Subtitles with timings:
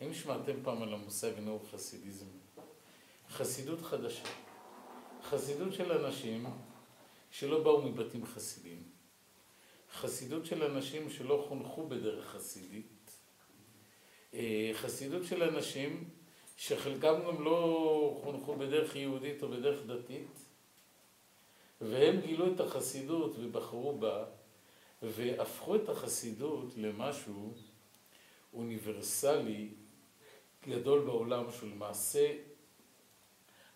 [0.00, 2.26] האם שמעתם פעם על המושג נאו-חסידיזם?
[3.30, 4.28] חסידות חדשה.
[5.22, 6.46] חסידות של אנשים
[7.30, 8.82] שלא באו מבתים חסידים.
[9.92, 13.10] חסידות של אנשים שלא חונכו בדרך חסידית.
[14.34, 16.10] אה, חסידות של אנשים
[16.56, 20.38] שחלקם גם לא חונכו בדרך יהודית או בדרך דתית,
[21.80, 24.24] והם גילו את החסידות ובחרו בה,
[25.02, 27.54] והפכו את החסידות למשהו
[28.52, 29.68] אוניברסלי
[30.68, 32.32] גדול בעולם, שהוא למעשה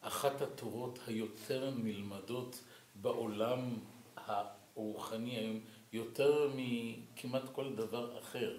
[0.00, 3.74] אחת התורות היותר נלמדות בעולם
[4.16, 5.60] הרוחני היום,
[5.92, 8.58] יותר מכמעט כל דבר אחר.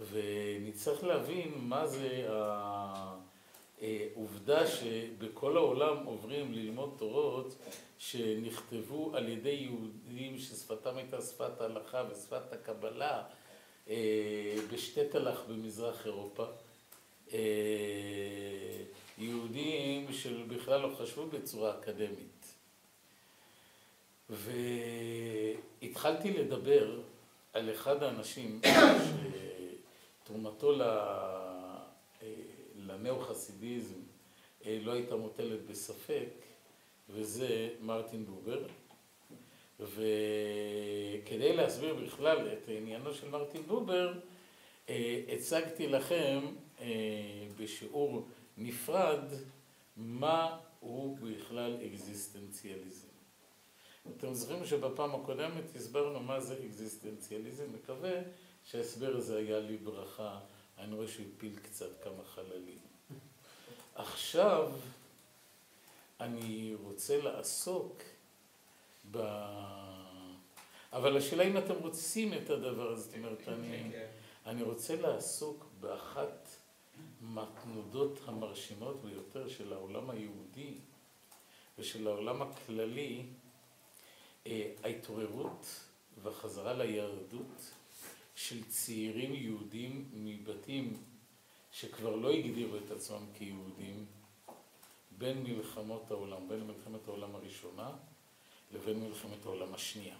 [0.00, 2.28] ונצטרך להבין מה זה
[3.82, 7.56] העובדה שבכל העולם עוברים ללמוד תורות
[7.98, 13.22] שנכתבו על ידי יהודים ששפתם הייתה שפת ההלכה ושפת הקבלה
[13.88, 16.44] אה, בשתי תל"ח במזרח אירופה.
[17.32, 17.38] אה,
[19.18, 22.54] יהודים שבכלל לא חשבו בצורה אקדמית.
[25.80, 27.00] והתחלתי לדבר
[27.52, 28.60] על אחד האנשים
[30.22, 31.86] שתרומתו אה,
[32.76, 34.00] לנאו-חסידיזם
[34.66, 36.28] לא הייתה מוטלת בספק,
[37.10, 38.62] וזה מרטין בובר.
[39.80, 44.12] וכדי להסביר בכלל את עניינו של מרטין בובר,
[44.88, 46.40] אה, הצגתי לכם
[46.80, 46.86] אה,
[47.56, 49.24] בשיעור נפרד
[49.96, 53.06] מה הוא בכלל אקזיסטנציאליזם.
[54.16, 58.20] אתם זוכרים שבפעם הקודמת הסברנו מה זה אקזיסטנציאליזם, מקווה
[58.64, 60.38] שההסבר הזה היה לי ברכה,
[60.78, 62.78] אני רואה שהוא הפיל קצת כמה חללים.
[63.94, 64.72] עכשיו
[66.20, 68.02] אני רוצה לעסוק
[69.10, 69.18] ב...
[70.92, 74.06] אבל השאלה אם אתם רוצים את הדבר הזה, זאת אומרת, כן, אני, כן.
[74.46, 76.48] אני רוצה לעסוק באחת
[77.20, 80.74] מהתנודות המרשימות ביותר של העולם היהודי
[81.78, 83.26] ושל העולם הכללי,
[84.46, 85.66] אה, ההתעוררות
[86.22, 87.70] והחזרה ליהדות
[88.34, 90.96] של צעירים יהודים מבתים
[91.72, 94.06] שכבר לא הגדירו את עצמם כיהודים
[95.18, 97.90] בין מלחמות העולם, בין מלחמת העולם הראשונה
[98.74, 100.14] לבין מלחמת העולם השנייה.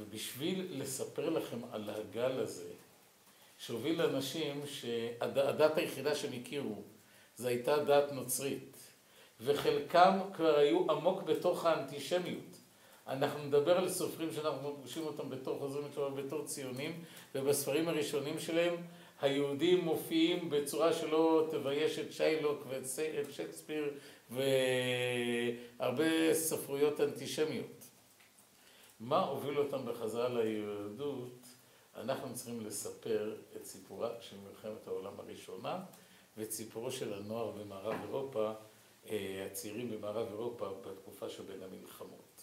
[0.00, 2.70] ובשביל לספר לכם על הגל הזה,
[3.58, 6.82] שהוביל לאנשים שהדת היחידה שהם הכירו,
[7.36, 8.76] זו הייתה דת נוצרית,
[9.40, 12.56] וחלקם כבר היו עמוק בתוך האנטישמיות.
[13.06, 18.74] אנחנו נדבר על סופרים שאנחנו פוגשים אותם בתור חוזרים בתשובה, בתור ציונים, ובספרים הראשונים שלהם
[19.20, 22.82] היהודים מופיעים בצורה שלא תבייש את שיילוק ואת
[23.30, 23.90] שייקספיר
[25.88, 27.84] והרבה ספרויות אנטישמיות.
[29.00, 31.46] מה הוביל אותם בחזרה ליהדות?
[31.96, 35.84] אנחנו צריכים לספר את סיפורה של מלחמת העולם הראשונה
[36.36, 38.52] ואת סיפורו של הנוער במערב אירופה,
[39.08, 42.42] אה, הצעירים במערב אירופה בתקופה שבין המלחמות.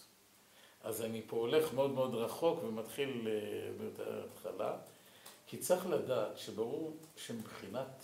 [0.83, 3.27] אז אני פה הולך מאוד מאוד רחוק ומתחיל
[4.47, 4.75] אה,
[5.47, 8.03] כי צריך לדעת שברור שמבחינת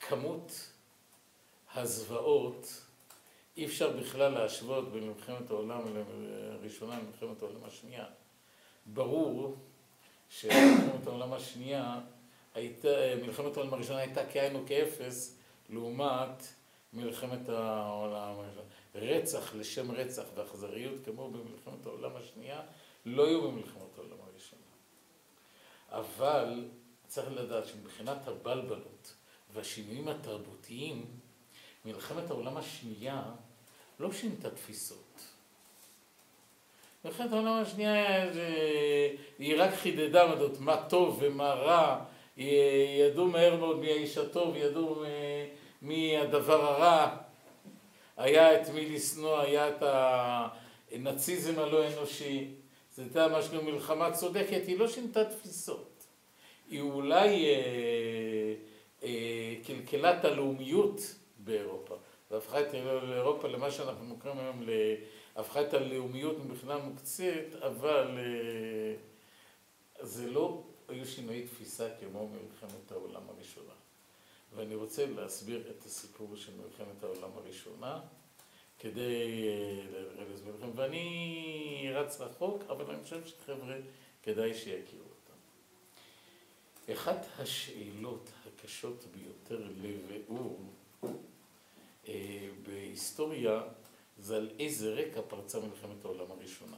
[0.00, 0.52] כמות
[1.74, 2.85] הזוועות
[3.56, 5.80] אי אפשר בכלל להשוות בין מלחמת העולם
[6.60, 8.04] הראשונה למלחמת העולם השנייה.
[8.86, 9.56] ברור
[10.28, 12.00] שמלחמת העולם השנייה
[12.54, 12.88] הייתה,
[13.22, 15.38] מלחמת העולם הראשונה הייתה כאין וכאפס
[15.70, 16.42] לעומת
[16.92, 18.66] מלחמת העולם הראשונה.
[18.94, 22.60] רצח לשם רצח ואכזריות כמו במלחמת העולם השנייה
[23.06, 24.62] לא היו במלחמת העולם הראשונה.
[25.88, 26.68] אבל
[27.06, 29.14] צריך לדעת שמבחינת הבלבלות
[29.52, 31.06] והשינויים התרבותיים
[31.84, 33.22] מלחמת העולם השנייה
[34.00, 35.20] לא שינתה תפיסות.
[37.04, 38.24] מלחמת העולם השנייה
[39.38, 42.04] היא רק חידדה מדות מה טוב ומה רע,
[42.36, 45.04] ידעו מהר מאוד מי האיש הטוב, ידעו
[45.82, 47.16] מי הדבר הרע,
[48.16, 49.82] היה את מי לשנוא, היה את
[50.92, 52.48] הנאציזם הלא אנושי,
[52.96, 56.06] זו הייתה משהו מלחמה צודקת, היא לא שינתה תפיסות.
[56.70, 58.54] היא אולי אה,
[59.02, 61.00] אה, קלקלה את הלאומיות
[61.38, 61.94] באירופה,
[62.30, 64.62] והפכה את אירופה למה שאנחנו מוכרים היום,
[65.36, 68.94] הפכה את הלאומיות מבחינה מוקצית, אבל אה,
[70.00, 73.72] זה לא היו שינויי תפיסה כמו מלחמת העולם הראשונה.
[74.54, 78.00] ואני רוצה להסביר את הסיפור של מלחמת העולם הראשונה,
[78.78, 83.76] כדי אה, להסביר לכם, ואני רץ רחוק, אבל אני חושב שחבר'ה,
[84.22, 85.38] כדאי שיכירו אותם.
[86.92, 90.60] אחת השאלות הקשות ביותר לביאור
[92.62, 93.62] בהיסטוריה
[94.18, 96.76] זה על איזה רקע פרצה מלחמת העולם הראשונה.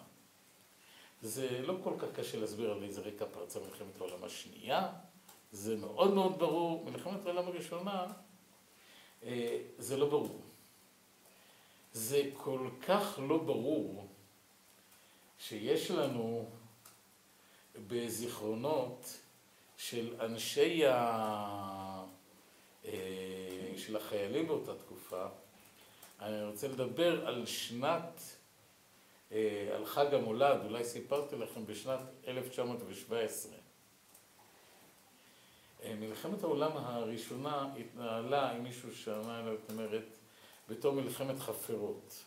[1.22, 4.92] זה לא כל כך קשה להסביר על איזה רקע פרצה מלחמת העולם השנייה,
[5.52, 8.06] זה מאוד מאוד ברור, מלחמת העולם הראשונה
[9.22, 10.40] אה, זה לא ברור.
[11.92, 14.08] זה כל כך לא ברור
[15.38, 16.48] שיש לנו
[17.86, 19.20] בזיכרונות
[19.76, 22.04] של אנשי ה...
[23.78, 25.26] של החיילים באותה תקופה,
[26.20, 28.22] אני רוצה לדבר על שנת,
[29.32, 33.52] אה, על חג המולד, אולי סיפרתי לכם בשנת 1917.
[35.82, 40.18] אה, מלחמת העולם הראשונה התנהלה, אם מישהו שמע זאת אומרת,
[40.68, 42.24] בתור מלחמת חפירות.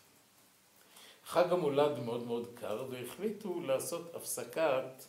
[1.25, 5.03] חג המולד מאוד מאוד קר, והחליטו לעשות הפסקת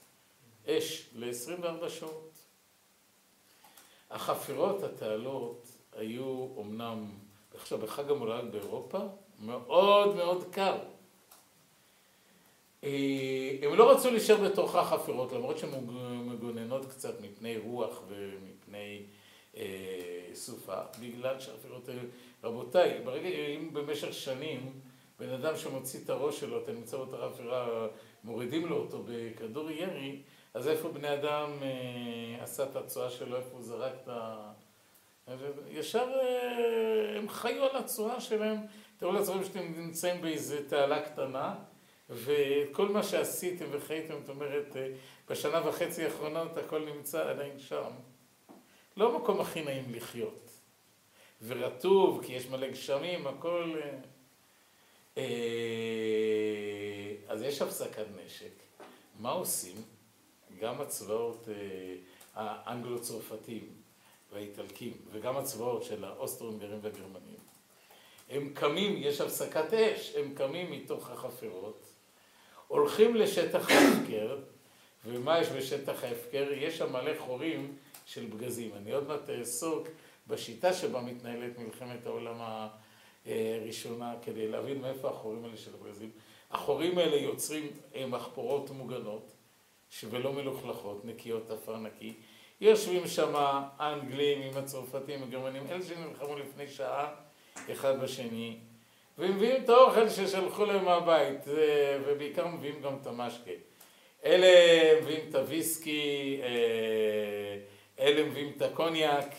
[0.67, 2.31] אש ל-24 שעות.
[4.11, 7.05] החפירות, התעלות, היו אמנם,
[7.55, 8.99] עכשיו בחג המולד באירופה,
[9.39, 10.79] מאוד מאוד קר.
[12.85, 15.71] אה, הם לא רצו להישאר בתוך החפירות, למרות שהן
[16.27, 19.03] מגוננות קצת מפני רוח ומפני
[19.56, 22.03] אה, סופה, בגלל שהחפירות האלה,
[22.44, 24.73] רבותיי, ברגע, אם במשך שנים
[25.19, 27.87] בן אדם שמוציא את הראש שלו, אתה נמצא באותה חפירה,
[28.25, 30.23] מורידים לו אותו בכדור ירי,
[30.55, 34.53] אז איפה בני אדם אה, עשה את הצואה שלו, איפה הוא זרק את ה...
[35.69, 38.56] ישר אה, הם חיו על הצואה שלהם,
[38.96, 41.54] תראו לעצמם שאתם נמצאים באיזה תעלה קטנה,
[42.10, 44.88] וכל מה שעשיתם וחייתם, זאת אומרת, אה,
[45.30, 47.90] בשנה וחצי האחרונות הכל נמצא עדיין שם.
[48.96, 50.50] לא המקום הכי נעים לחיות.
[51.46, 53.80] ורטוב, כי יש מלא גשמים, הכל...
[55.16, 55.22] אה,
[57.28, 58.52] אז יש הפסקת נשק.
[59.19, 59.76] מה עושים?
[60.60, 61.48] גם הצבאות
[62.34, 63.81] האנגלו-צרפתים
[64.32, 67.38] והאיטלקים, וגם הצבאות של האוסטרו-הונגרים והגרמנים,
[68.31, 71.87] הם קמים, יש הפסקת אש, הם קמים מתוך החפירות,
[72.69, 74.38] הולכים לשטח ההפקר,
[75.06, 76.52] ומה יש בשטח ההפקר?
[76.52, 77.76] יש שם מלא חורים
[78.06, 78.70] של פגזים.
[78.76, 79.88] אני עוד מעט אעסוק
[80.26, 82.64] בשיטה שבה מתנהלת מלחמת העולם
[83.26, 86.11] הראשונה, כדי להבין מאיפה החורים האלה של הפגזים.
[86.50, 87.70] החורים האלה יוצרים
[88.08, 89.32] מחפורות מוגנות,
[90.11, 92.14] ולא מלוכלכות, נקיות עפר נקי.
[92.62, 93.32] יושבים שם
[93.79, 97.09] האנגלים עם הצרפתים, הגרמנים, אלה שנלחמו לפני שעה,
[97.73, 98.56] אחד בשני.
[99.19, 101.41] ומביאים את האוכל ששלחו להם מהבית,
[102.06, 103.50] ובעיקר מביאים גם את המשקה.
[104.25, 104.49] אלה
[105.00, 107.59] מביאים את הוויסקי, אה,
[108.05, 109.35] אלה מביאים את הקוניאק,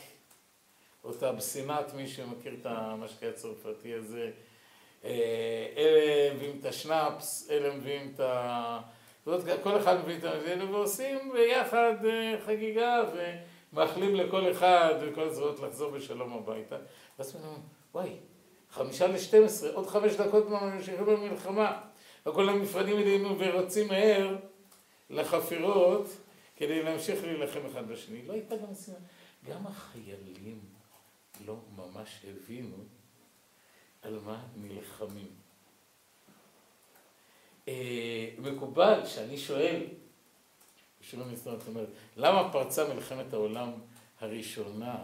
[1.04, 4.32] או את הבסינת, מי שמכיר את המשקה הצרפתי הזה.
[5.04, 8.80] אה, אלה מביאים את השנאפס, אלה מביאים את ה...
[9.64, 13.02] כל אחד מביא את זה, ועושים ביחד אה, חגיגה,
[13.74, 16.78] ומאחלים לכל אחד וכל הזרועות לחזור בשלום הביתה.
[17.20, 17.62] ואז אומרים,
[17.94, 18.16] וואי,
[18.70, 21.82] חמישה לשתים עשרה, עוד חמש דקות ממשיכים במלחמה.
[22.26, 24.36] וכולם נפרדים מדינו ורוצים מהר
[25.10, 26.08] לחפירות
[26.58, 28.22] כדי להמשיך להילחם אחד בשני.
[28.28, 28.98] לא הייתה גם סימן.
[29.50, 30.60] גם החיילים
[31.46, 32.78] לא ממש הבינו
[34.02, 35.43] על מה נלחמים.
[37.68, 39.82] אה, מקובל שאני שואל,
[41.02, 41.88] בשביל המסתובב, זאת אומרת,
[42.18, 43.72] למה פרצה מלחמת העולם
[44.22, 44.96] הראשונה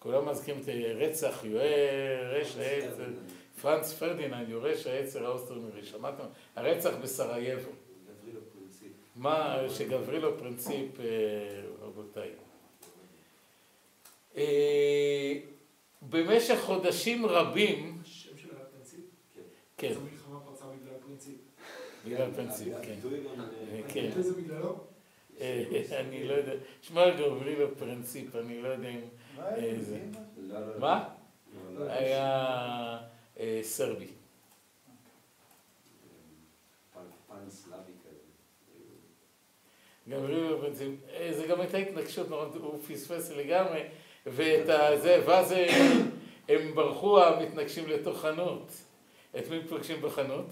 [0.00, 3.04] כולם מזכירים את רצח יורש העצר,
[3.60, 6.24] פרנץ פרדיננד, יורש העצר האוסטרו-הונגרי, שמעתם?
[6.56, 7.70] הרצח בסרייבו.
[9.16, 11.06] מה שגברילו פרינציפ, אה,
[11.80, 12.30] רבותיי.
[14.36, 15.32] אה,
[16.02, 17.98] במשך חודשים רבים...
[18.02, 19.00] השם של הפרינציפ?
[19.76, 19.88] כן.
[19.88, 21.36] איזו מלחמה פרצה בגלל פרינציפ?
[22.10, 22.94] בגלל פרינציפ, כן.
[23.88, 24.10] כן.
[24.36, 24.76] בגללו?
[25.40, 25.64] אה,
[26.00, 26.52] אני לא יודע,
[26.82, 29.00] שמע גברילו פרינציפ, אני לא יודע אם...
[29.56, 29.98] איזה.
[30.78, 31.08] מה?
[31.88, 32.98] היה
[33.40, 34.06] אה, סרבי.
[40.08, 43.82] גברילו פרינציפ, אה, זה גם הייתה התנגשות נורא, הוא פספס לגמרי,
[44.26, 45.54] ואת הזה, ואז
[46.48, 48.72] הם ברחו המתנגשים לתוך חנות.
[49.38, 50.46] את מי פוגשים בחנות?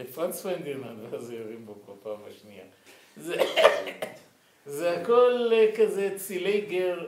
[0.00, 2.64] את פרנץ פרדיננד, ואז יורים בו בפעם השנייה.
[3.16, 3.36] זה,
[4.66, 7.06] זה הכל כזה צילי גר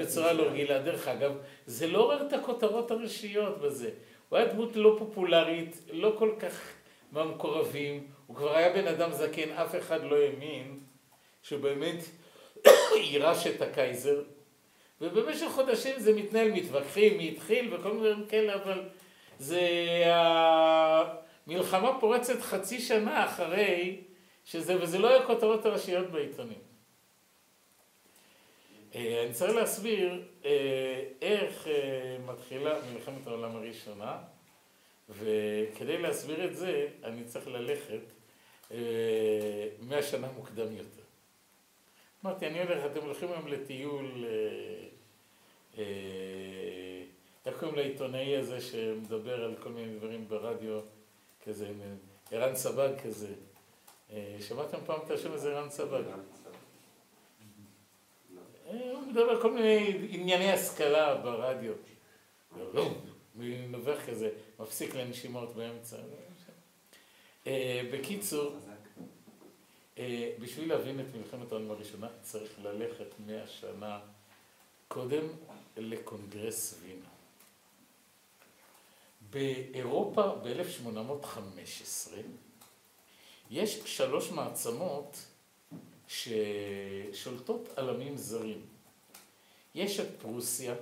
[0.00, 0.78] בצורה לא רגילה.
[0.78, 1.32] דרך אגב,
[1.66, 3.90] זה לא עורר את הכותרות הראשיות בזה.
[4.28, 6.72] הוא היה דמות לא פופולרית, לא כל כך
[7.12, 10.78] מהמקורבים, הוא כבר היה בן אדם זקן, אף אחד לא האמין
[11.42, 12.04] שבאמת
[13.10, 14.22] יירש את הקייזר.
[15.00, 18.82] ובמשך חודשים זה מתנהל, מתווכחים, מי התחיל וכל מיני דברים כאלה, אבל
[19.38, 19.60] זה...
[21.50, 24.00] המלחמה פורצת חצי שנה אחרי
[24.44, 26.58] שזה, וזה לא היה כותרות הראשיות בעיתונים.
[28.94, 30.22] אני צריך להסביר
[31.22, 31.66] איך
[32.26, 34.18] מתחילה מלחמת העולם הראשונה,
[35.08, 38.00] וכדי להסביר את זה אני צריך ללכת
[39.80, 41.02] מאה שנה מוקדם יותר.
[42.24, 44.86] אמרתי, אני הולך, אתם הולכים היום לטיול, אה,
[45.78, 47.02] אה,
[47.46, 50.80] איך קוראים לעיתונאי הזה שמדבר על כל מיני דברים ברדיו,
[51.46, 51.72] כזה,
[52.30, 53.32] ערן סבג כזה.
[54.12, 56.02] אה, שמעתם פעם את השם הזה, ערן סבג?
[58.68, 61.72] אה, הוא מדבר על כל מיני ענייני השכלה ברדיו.
[63.68, 65.96] נובח כזה, מפסיק לנשימות באמצע.
[67.46, 68.56] אה, בקיצור,
[69.98, 74.00] אה, בשביל להבין את מלחמת העולם הראשונה צריך ללכת מאה שנה
[74.88, 75.24] קודם
[75.76, 77.09] לקונגרס וינה.
[79.30, 82.12] באירופה ב-1815
[83.50, 85.26] יש שלוש מעצמות
[86.08, 88.60] ששולטות על עמים זרים.
[89.74, 90.74] יש את פרוסיה,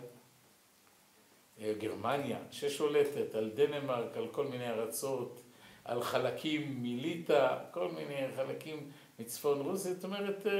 [1.61, 5.40] אה, גרמניה, ששולטת על דנמרק, על כל מיני ארצות,
[5.85, 10.52] על חלקים מליטא, כל מיני חלקים מצפון רוסיה, זאת אומרת אה,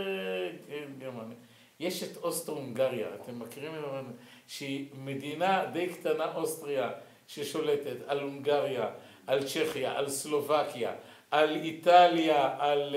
[0.71, 1.37] אה, גרמניה.
[1.81, 4.13] יש את אוסטרו-הונגריה, אתם מכירים את זה?
[4.47, 6.91] שהיא מדינה די קטנה, אוסטריה,
[7.29, 8.91] ששולטת על הונגריה,
[9.27, 10.93] על צ'כיה, על סלובקיה,
[11.31, 12.97] על איטליה, על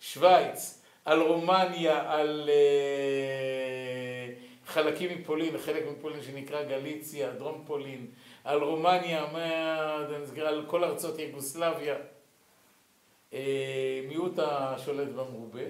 [0.00, 2.50] שווייץ, על רומניה, על
[4.66, 8.06] חלקים מפולין, חלק מפולין שנקרא גליציה, דרום פולין,
[8.44, 9.24] על רומניה,
[10.46, 11.96] על כל ארצות יוגוסלביה,
[13.32, 15.64] אה, מיעוט השולט במרובה,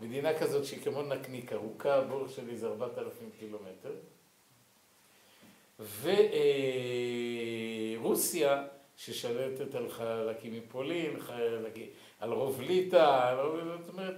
[0.00, 3.92] מדינה כזאת שהיא כמו נקניק, ארוכה, של איזה 4,000 קילומטר,
[7.96, 11.16] ורוסיה ששלטת על חלקים מפולין,
[12.18, 13.36] על רוב ליטא,
[13.80, 14.14] זאת אומרת,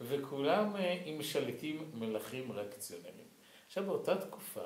[0.00, 3.26] וכולם אה, עם שליטים מלכים ריאקציונרים.
[3.66, 4.64] עכשיו באותה תקופה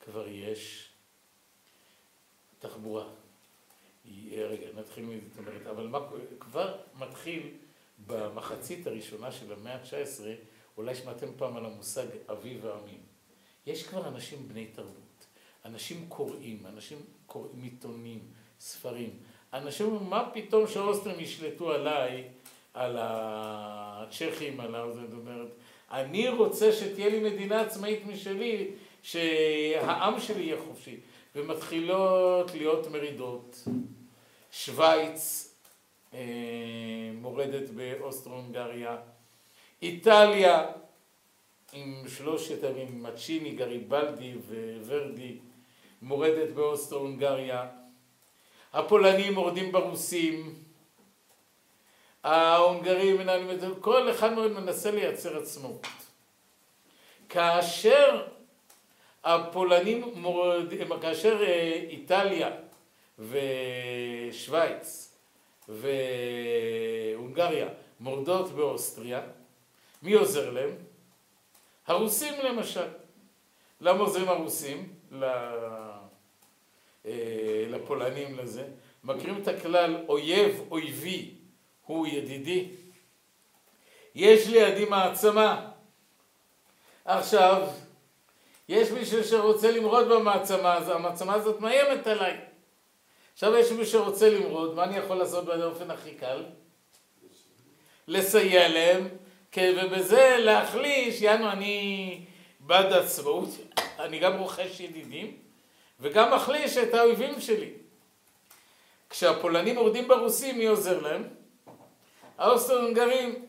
[0.00, 0.90] כבר יש
[2.58, 3.08] תחבורה.
[4.32, 5.98] רגע, נתחיל מזה, זאת אומרת, אבל מה,
[6.40, 7.54] כבר מתחיל
[8.06, 10.22] במחצית הראשונה של המאה ה-19,
[10.76, 13.00] אולי שמעתם פעם על המושג אביב העמים.
[13.66, 15.05] יש כבר אנשים בני תרבות,
[15.66, 18.18] אנשים קוראים, אנשים קוראים עיתונים,
[18.60, 19.10] ספרים.
[19.52, 22.24] אנשים אומרים, מה פתאום שהאוסטרים ישלטו עליי,
[22.74, 24.84] על הצ'כים, על ה...
[24.92, 25.48] זאת אומרת,
[25.90, 28.70] אני רוצה שתהיה לי מדינה עצמאית משלי,
[29.02, 30.96] שהעם שלי יהיה חופשי.
[31.36, 33.64] ומתחילות להיות מרידות.
[34.52, 35.54] שווייץ
[36.14, 36.20] אה,
[37.14, 38.96] מורדת באוסטרו-הונגריה.
[39.82, 40.66] איטליה
[41.72, 44.34] עם שלושת ערים, מצ'יני, גריבלדי
[44.86, 45.36] וורדי,
[46.02, 47.66] מורדת באוסטרו-הונגריה.
[48.72, 50.54] הפולנים מורדים ברוסים.
[52.24, 55.86] ההונגרים מנהלים את זה, כל אחד מאוד מנסה לייצר עצמאות.
[57.28, 58.26] כאשר
[59.24, 60.24] הפולנים,
[61.00, 62.50] כאשר אה, איטליה
[63.18, 65.14] ושווייץ
[65.68, 67.68] והונגריה
[68.00, 69.20] מורדות באוסטריה,
[70.02, 70.70] מי עוזר להם?
[71.86, 72.88] הרוסים למשל.
[73.80, 74.94] למה עוזרים הרוסים?
[75.22, 75.85] אה,
[77.68, 78.64] לפולנים לזה.
[79.04, 81.30] מכירים את הכלל אויב אויבי
[81.86, 82.68] הוא ידידי.
[84.14, 85.70] יש לידי מעצמה.
[87.04, 87.68] עכשיו,
[88.68, 92.36] יש מישהו שרוצה למרוד במעצמה הזו, המעצמה הזאת מאיימת עליי.
[93.32, 96.44] עכשיו יש מישהו שרוצה למרוד, מה אני יכול לעשות באופן הכי קל?
[98.08, 99.08] לסייע להם,
[99.58, 102.20] ובזה להחליש, יענו אני
[102.60, 103.48] בעד עצמאות,
[103.98, 105.36] אני גם רוכש ידידים,
[106.00, 107.72] וגם מחליש את האויבים שלי.
[109.10, 111.22] כשהפולנים מורדים ברוסים, מי עוזר להם?
[112.38, 113.46] האוסטרו-הונגרים,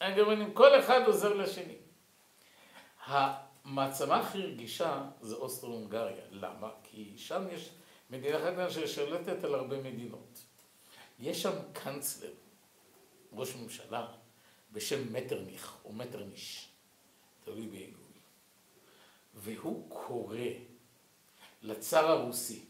[0.00, 1.74] הגרמנים, כל אחד עוזר לשני.
[3.06, 6.24] המעצמה הכי רגישה זה אוסטרו-הונגריה.
[6.30, 6.68] למה?
[6.82, 7.70] כי שם יש
[8.10, 10.38] מדינה אחת ששולטת על הרבה מדינות.
[11.20, 12.32] יש שם קאנצלר,
[13.32, 14.06] ראש ממשלה,
[14.72, 16.68] בשם מטרניך או מטרניש,
[17.44, 18.04] תלוי בעיגוי.
[19.34, 20.36] והוא קורא
[21.62, 22.64] לצאר הרוסי.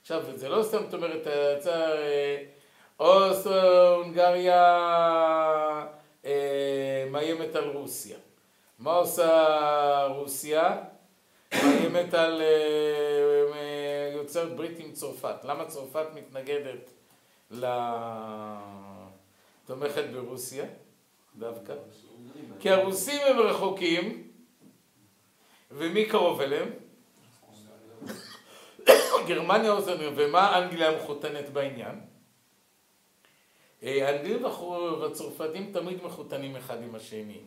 [0.00, 1.96] עכשיו, זה לא סתם, זאת אומרת, הצאר...
[1.96, 2.44] אה,
[3.00, 4.62] אוסטרו-הונגריה
[6.24, 8.16] אה, מאיימת על רוסיה.
[8.78, 10.82] מה עושה רוסיה?
[11.54, 15.44] מאיימת על אה, יוצרת ברית עם צרפת.
[15.44, 16.90] למה צרפת מתנגדת
[19.64, 20.64] לתומכת ברוסיה
[21.36, 21.74] דווקא?
[22.60, 24.30] כי הרוסים הם רחוקים,
[25.70, 26.70] ומי קרוב אליהם?
[29.28, 32.00] גרמניה עוזרת, ומה אנגליה מחותנת בעניין?
[33.82, 34.44] אה, האנגלים
[35.00, 37.40] והצרפתים תמיד מחותנים אחד עם השני.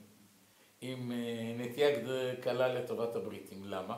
[0.82, 1.90] עם אה, נטייה
[2.42, 3.64] קלה לטובת הבריטים.
[3.64, 3.98] למה?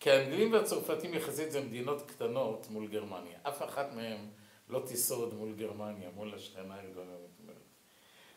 [0.00, 3.38] כי האנגלים והצרפתים יחסית זה מדינות קטנות מול גרמניה.
[3.42, 4.26] אף אחת מהן
[4.68, 7.12] לא תיסוד מול גרמניה, מול השכנה הגדולה.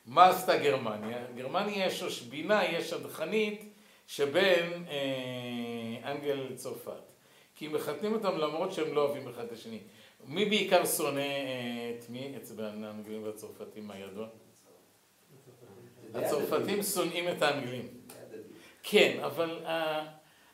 [0.05, 1.25] מה עשתה גרמניה?
[1.35, 3.74] גרמניה יש השבינה, יש הדחנית
[4.07, 7.14] שבין אה, אנגליה לצרפת.
[7.55, 9.79] כי מחתנים אותם למרות שהם לא אוהבים אחד את השני.
[10.27, 12.33] מי בעיקר שונא אה, את מי?
[12.38, 14.27] אצל האנגלים והצרפתים, מה ידוע?
[16.13, 17.88] הצרפתים שונאים את האנגלים.
[18.83, 19.65] כן, אבל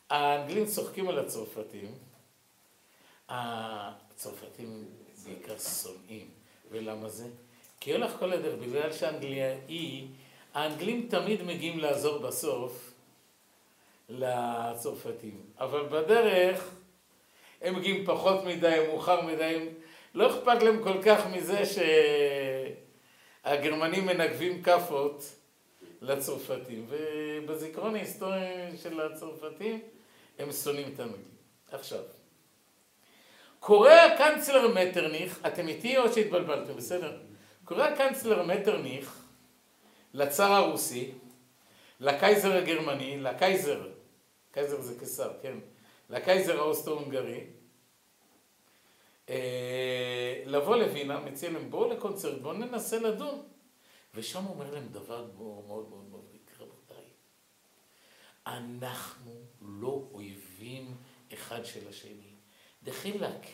[0.09, 1.91] האנגלים צוחקים על הצרפתים.
[3.29, 4.85] הצרפתים
[5.23, 6.29] בעיקר שונאים.
[6.71, 7.27] ולמה זה?
[7.79, 10.07] כי הולך כל הדרך, בגלל שאנגליה היא,
[10.53, 12.93] האנגלים תמיד מגיעים לעזור בסוף
[14.09, 15.41] לצרפתים.
[15.59, 16.80] אבל בדרך
[17.61, 19.69] הם מגיעים פחות מדי, מאוחר מדי,
[20.15, 21.61] לא אכפת להם כל כך מזה
[23.43, 25.23] שהגרמנים מנגבים כאפות
[26.01, 26.87] לצרפתים.
[26.89, 29.79] ובזיכרון ההיסטורי של הצרפתים
[30.39, 31.31] הם שונאים את האנגלים.
[31.71, 31.99] עכשיו,
[33.59, 37.17] קורא הקנצלר מטרניך, אתם איתי או שהתבלבלתם, בסדר?
[37.65, 39.23] קורא הקנצלר מטרניך
[40.13, 41.11] לצאר הרוסי,
[41.99, 43.87] לקייזר הגרמני, לקייזר,
[44.51, 45.57] קייזר זה קיסר, כן,
[46.11, 47.43] לקייזר האוסטרו-הונגרי,
[49.29, 53.41] אה, לבוא לווינה, מציע להם בואו לקונצרט, בואו ננסה לדון.
[54.15, 57.05] ושם אומר להם דבר מאוד מאוד מאוד מבריק, רבותיי,
[58.47, 60.95] אנחנו לא אויבים
[61.33, 62.31] אחד של השני.
[62.83, 63.45] דחילק,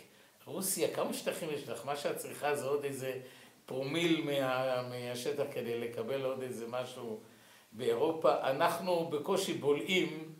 [0.45, 1.85] רוסיה, כמה שטחים יש לך?
[1.85, 3.19] מה שאת צריכה זה עוד איזה
[3.65, 7.19] פרומיל מה, מהשטח כדי לקבל עוד איזה משהו
[7.71, 8.49] באירופה.
[8.49, 10.33] אנחנו בקושי בולעים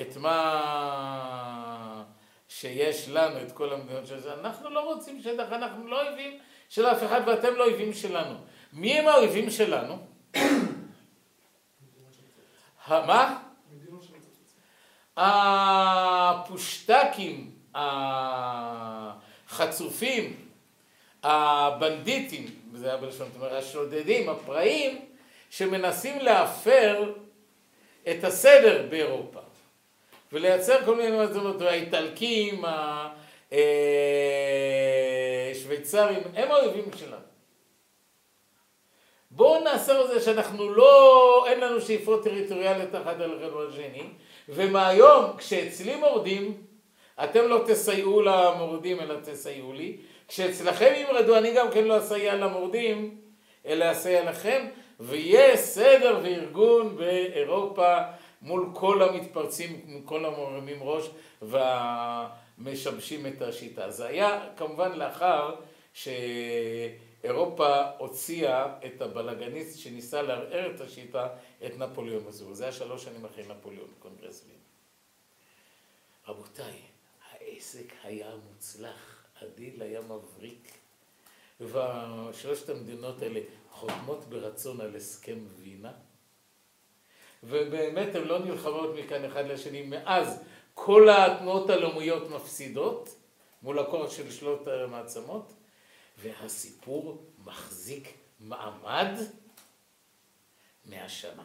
[0.00, 1.59] את מה
[2.50, 4.34] שיש לנו, את כל המדינות של זה.
[4.34, 6.38] אנחנו לא רוצים שטח, אנחנו לא אויבים
[6.68, 8.34] של אף אחד ואתם לא אויבים שלנו.
[8.72, 9.98] מי הם האויבים שלנו?
[12.88, 13.42] מה?
[16.26, 17.50] הפושטקים,
[19.48, 20.36] החצופים,
[21.22, 25.04] הבנדיטים, זה היה בלשון, זאת אומרת, השודדים, הפראים,
[25.50, 27.12] שמנסים להפר
[28.10, 29.40] את הסדר באירופה.
[30.32, 32.62] ולייצר כל מיני מצבים, האיטלקים,
[35.52, 37.30] השוויצרים, הם האויבים שלנו.
[39.30, 44.02] בואו נעשה את זה שאנחנו לא, אין לנו שאיפות טריטוריאליות אחת על אחד השני,
[44.48, 46.62] ומהיום כשאצלי מורדים,
[47.24, 49.96] אתם לא תסייעו למורדים אלא תסייעו לי,
[50.28, 53.16] כשאצלכם ימרדו אני גם כן לא אסייע למורדים,
[53.66, 54.66] אלא אסייע לכם,
[55.00, 57.98] ויהיה סדר וארגון באירופה
[58.42, 61.10] מול כל המתפרצים, כל המורמים ראש
[61.42, 63.90] והמשבשים את השיטה.
[63.90, 65.54] זה היה כמובן לאחר
[65.92, 71.28] שאירופה הוציאה את הבלגניסט שניסה לערער את השיטה,
[71.66, 72.54] את נפוליאון הזו.
[72.54, 74.58] זה היה שלוש שנים אחרי נפוליאון, קונגרס וין.
[76.28, 76.80] רבותיי,
[77.30, 80.72] העסק היה מוצלח, הדיל היה מבריק,
[81.60, 85.92] ושלושת המדינות האלה חותמות ברצון על הסכם וינה.
[87.42, 89.82] ובאמת הן לא נלחמות מכאן אחד לשני.
[89.82, 90.42] מאז
[90.74, 93.08] כל התנועות הלאומיות מפסידות
[93.62, 95.52] מול הכוח של שלוש המעצמות,
[96.18, 99.12] והסיפור מחזיק מעמד
[100.84, 101.42] מאה שנה.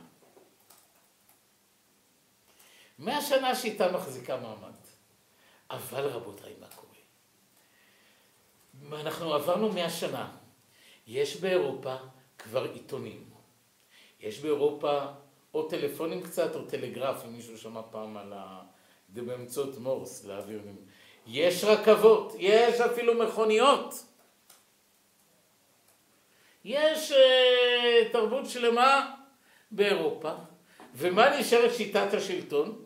[2.99, 4.75] מאה שנה השיטה מחזיקה מעמד.
[5.69, 6.95] אבל רבותיי, מה קורה?
[9.01, 10.36] אנחנו עברנו מאה שנה.
[11.08, 11.95] יש באירופה
[12.38, 13.29] כבר עיתונים.
[14.19, 15.05] יש באירופה
[15.56, 18.62] או טלפונים קצת, או טלגרף, אם מישהו שמע פעם על ה...
[19.13, 20.62] זה באמצעות מורס להעביר.
[21.28, 24.06] יש רכבות, יש אפילו מכוניות.
[26.65, 27.15] יש uh,
[28.12, 29.15] תרבות שלמה
[29.72, 30.32] באירופה,
[30.96, 32.82] ומה נשארת שיטת השלטון?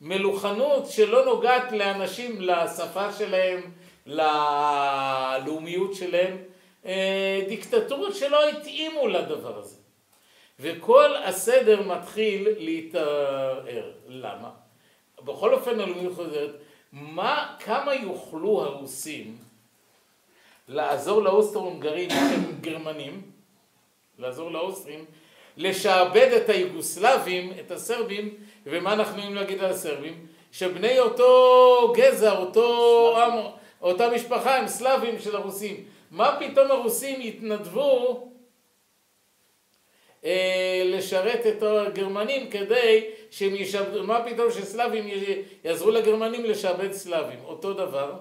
[0.00, 3.70] מלוכנות שלא נוגעת לאנשים, לשפה שלהם,
[4.06, 6.36] ללאומיות שלהם,
[6.86, 9.77] אה, דיקטטורות שלא התאימו לדבר הזה.
[10.60, 13.90] וכל הסדר מתחיל להתערער.
[14.08, 14.50] למה?
[15.24, 16.50] בכל אופן הלאומיות חוזרת,
[16.92, 19.36] מה, כמה יוכלו הרוסים
[20.68, 23.22] לעזור לאוסטרו-הונגרים שהם גרמנים,
[24.18, 25.04] לעזור לאוסטרים,
[25.56, 28.34] לשעבד את היוגוסלבים, את הסרבים,
[28.66, 30.26] ומה אנחנו יכולים להגיד על הסרבים?
[30.52, 33.32] שבני אותו גזע, אותו עם,
[33.82, 35.84] אותה משפחה הם סלאבים של הרוסים.
[36.10, 38.28] מה פתאום הרוסים יתנדבו
[40.24, 45.04] אה, לשרת את הגרמנים כדי שהם ישעבדו, מה פתאום שסלאבים
[45.64, 48.18] יעזרו לגרמנים לשעבד סלאבים, אותו דבר.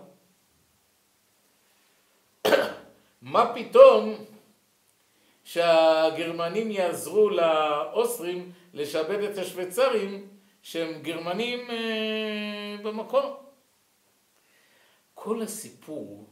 [3.22, 4.26] מה פתאום
[5.44, 10.28] שהגרמנים יעזרו לאוסטרים לשעבד את השוויצרים
[10.62, 13.36] שהם גרמנים אה, במקום.
[15.14, 16.26] כל הסיפור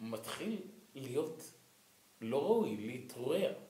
[0.00, 0.56] מתחיל
[0.94, 1.42] להיות
[2.20, 3.67] לא ראוי, להתרועע.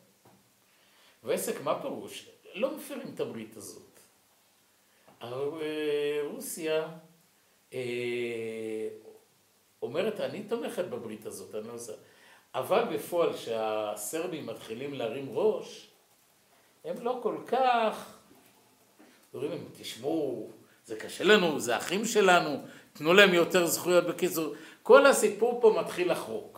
[1.29, 2.29] ועסק, מה פירוש?
[2.55, 4.01] לא מפרים את הברית הזאת.
[6.31, 6.88] רוסיה
[7.73, 8.88] אה,
[9.83, 11.93] אומרת, אני תומכת בברית הזאת, אני לא עושה.
[12.55, 15.88] אבל בפועל, כשהסרבים מתחילים להרים ראש,
[16.85, 18.14] הם לא כל כך...
[19.35, 20.51] אומרים להם, תשמעו,
[20.85, 22.57] זה קשה לנו, זה אחים שלנו,
[22.93, 24.55] תנו להם יותר זכויות בקיצור.
[24.83, 26.58] כל הסיפור פה מתחיל לחרוק.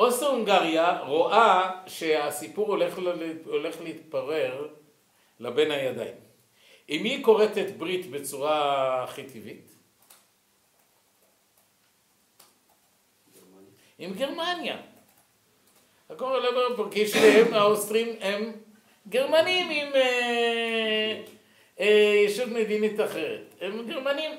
[0.00, 2.98] אוסטרו-הונגריה רואה שהסיפור הולך,
[3.44, 4.68] הולך להתפרר
[5.40, 6.14] לבין הידיים.
[6.88, 9.70] אם היא כורתת ברית בצורה הכי טבעית?
[13.98, 14.76] עם גרמניה.
[16.10, 18.52] הכל עולה כי שניהם, האוסטרים, הם
[19.08, 21.22] גרמנים עם אה,
[21.80, 23.54] אה, ישות מדינית אחרת.
[23.60, 24.30] הם גרמנים.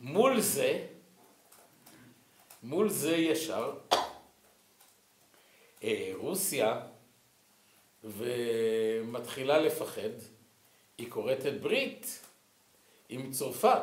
[0.00, 0.86] מול זה,
[2.62, 3.72] מול זה ישר,
[5.84, 6.80] אה, רוסיה
[8.04, 10.10] ומתחילה לפחד,
[10.98, 12.22] היא כורתת ברית
[13.08, 13.82] עם צרפת.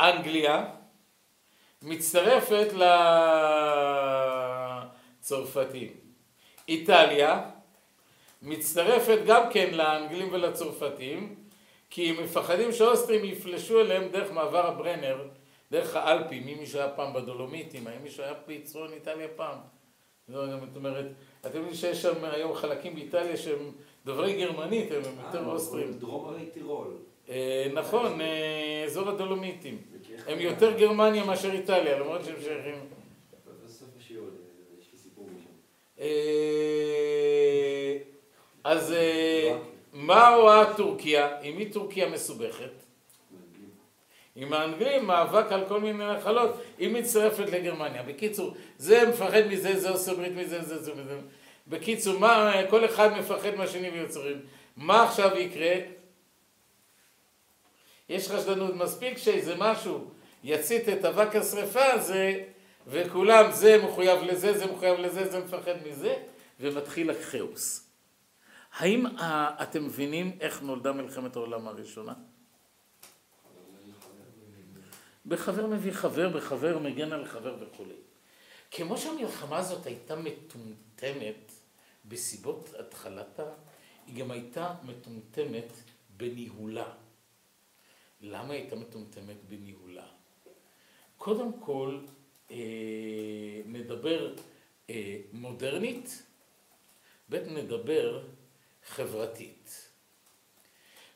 [0.00, 0.64] אנגליה
[1.82, 2.68] מצטרפת
[5.20, 5.92] לצרפתים.
[6.68, 7.50] איטליה
[8.42, 11.34] מצטרפת גם כן לאנגלים ולצרפתים,
[11.90, 15.28] כי הם מפחדים שהאוסטרים יפלשו אליהם דרך מעבר הברנר,
[15.70, 19.58] דרך האלפים, אם מישהו היה פעם בדולומיטים, האם מישהו היה בצפון איטליה פעם.
[20.28, 21.06] זאת אומרת,
[21.46, 23.72] אתם יודעים שיש שם היום חלקים באיטליה שהם
[24.04, 25.92] דוברי גרמנית, הם יותר אה, אוסטרים.
[25.92, 26.86] דרום הרי טירול.
[27.28, 29.78] אה, נכון, אה, אזור הדולומיטים.
[30.26, 32.74] הם יותר גרמניה מאשר איטליה, למרות שהם שייכים...
[38.64, 38.94] אז
[39.92, 41.40] מה רואה טורקיה?
[41.42, 42.85] עם מי טורקיה מסובכת?
[44.36, 48.02] עם האנגלים מאבק על כל מיני נחלות, היא מצטרפת לגרמניה.
[48.02, 51.18] בקיצור, זה מפחד מזה, זה עושה ברית מזה, זה זה וזה.
[51.66, 54.40] בקיצור, מה, כל אחד מפחד מהשני ויוצרים.
[54.76, 55.74] מה עכשיו יקרה?
[58.08, 60.10] יש חשדנות מספיק שאיזה משהו
[60.44, 62.44] יצית את אבק השרפה הזה,
[62.86, 66.14] וכולם, זה מחויב לזה, זה מחויב לזה, זה מפחד מזה,
[66.60, 67.90] ומתחיל הכאוס.
[68.78, 69.04] האם
[69.62, 72.12] אתם מבינים איך נולדה מלחמת העולם הראשונה?
[75.28, 77.94] בחבר מביא חבר, בחבר מגן על חבר וכולי.
[78.70, 81.52] כמו שהמלחמה הזאת הייתה מטומטמת
[82.04, 83.44] בסיבות התחלתה,
[84.06, 85.72] היא גם הייתה מטומטמת
[86.16, 86.92] בניהולה.
[88.20, 90.06] למה היא הייתה מטומטמת בניהולה?
[91.16, 92.00] קודם כל,
[92.50, 92.56] אה,
[93.66, 94.34] נדבר
[94.90, 96.22] אה, מודרנית,
[97.28, 98.24] ב' נדבר
[98.86, 99.90] חברתית.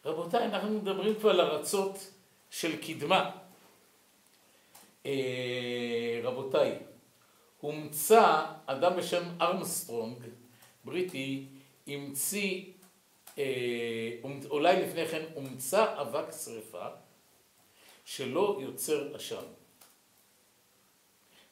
[0.05, 2.13] רבותיי, אנחנו מדברים פה על ארצות
[2.51, 3.40] של קדמה.
[5.07, 6.79] אה, רבותיי,
[7.61, 10.19] הומצא אדם בשם ארמסטרונג,
[10.85, 11.49] בריטי,
[11.87, 12.65] המציא,
[13.39, 14.17] אה,
[14.51, 16.87] אולי לפני כן הומצא אבק שרפה
[18.05, 19.45] שלא יוצר עשן.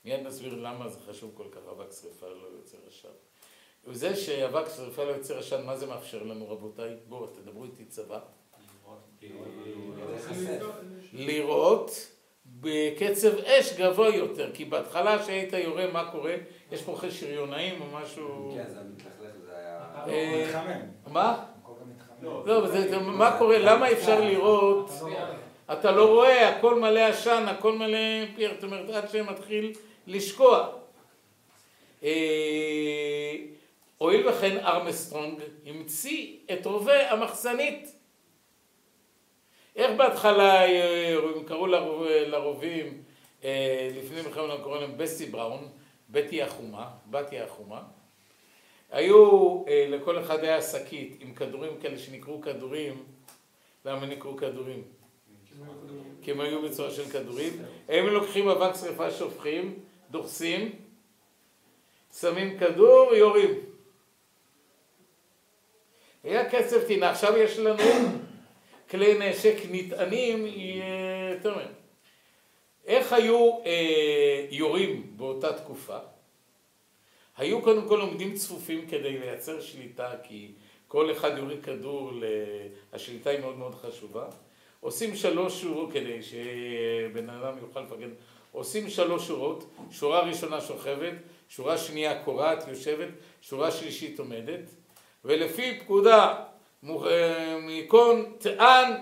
[0.05, 3.09] מיד נסביר למה זה חשוב כל כך אבק שרפה לא יוצר עשן.
[3.85, 6.97] וזה שאבק שרפה לא יוצר עשן, מה זה מאפשר לנו רבותיי?
[7.09, 8.21] בואו תדברו איתי צבא.
[11.13, 11.91] לראות
[12.61, 16.35] בקצב אש גבוה יותר, כי בהתחלה שהיית יורה מה קורה?
[16.73, 18.53] יש פה חי שריונאים או משהו...
[18.57, 19.79] כן, זה מתלכלך, זה היה...
[20.07, 21.13] אה, מתחמם.
[21.13, 21.45] מה?
[22.23, 23.59] לא, לא, זה- זה- מה קורה?
[23.59, 24.91] למה אפשר לראות?
[25.73, 27.99] אתה לא רואה, הכל מלא עשן, הכל מלא
[28.37, 29.73] פייר, זאת אומרת, עד שמתחיל
[30.07, 30.69] לשקוע.
[32.05, 33.35] אה,
[33.99, 37.93] הואיל וכן ארמסטרונג המציא את רובה המחסנית.
[39.79, 43.03] איך בהתחלה אה, הם קראו לרוב- לרובים,
[43.45, 45.69] אה, לפני מלחמת העולם קראו להם בסי בראון,
[46.11, 47.83] בטי החומה, בתיה החומה.
[48.91, 49.19] היו,
[49.69, 53.05] אה, לכל אחד היה שקית עם כדורים כאלה שנקראו כדורים.
[53.85, 54.83] למה נקראו כדורים?
[56.23, 57.53] כי הם היו בצורה של כדורים.
[57.89, 59.79] הם לוקחים אבק שרפה, שופכים,
[60.11, 60.73] דוחסים,
[62.21, 63.51] שמים כדור, יורים.
[66.25, 67.11] היה קצב טינה.
[67.11, 67.83] עכשיו יש לנו
[68.91, 71.73] כלי נשק נטענים אה, יותר מהם.
[72.87, 75.99] איך היו אה, יורים באותה תקופה?
[77.37, 80.53] היו קודם כל עומדים צפופים כדי לייצר שליטה, כי
[80.89, 82.13] כל אחד יוריד כדור,
[82.93, 84.27] השליטה היא מאוד מאוד חשובה.
[84.81, 88.11] עושים שלוש שורות כדי שבן אדם יוכל לפגן.
[88.53, 91.15] עושים שלוש שורות, שורה ראשונה שוכבת,
[91.49, 93.09] שורה שנייה קורעת, יושבת,
[93.43, 94.71] שורה שלישית עומדת,
[95.25, 96.45] ולפי פקודה
[96.83, 97.57] מוכ- אה,
[98.39, 98.93] טען,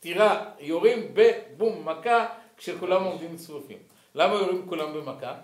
[0.00, 2.26] טירה, יורים בבום, מכה,
[2.56, 3.78] כשכולם עומדים צפופים.
[4.14, 5.34] למה יורים כולם במכה?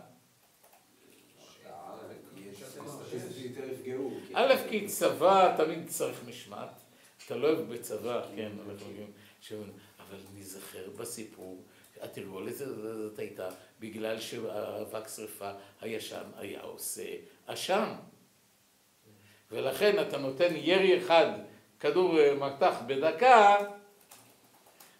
[4.35, 6.69] א', כי צבא תמיד צריך משמעת.
[7.27, 9.13] אתה לא אוהב בצבא, כן, אנחנו יודעים,
[9.99, 11.63] אבל נזכר בסיפור,
[12.01, 13.49] התרגולת הזאת הייתה
[13.81, 17.05] בגלל שהאבק שרפה הישן היה עושה
[17.47, 17.89] עשן.
[19.51, 21.27] ולכן אתה נותן ירי אחד,
[21.81, 23.57] כדור מטח בדקה,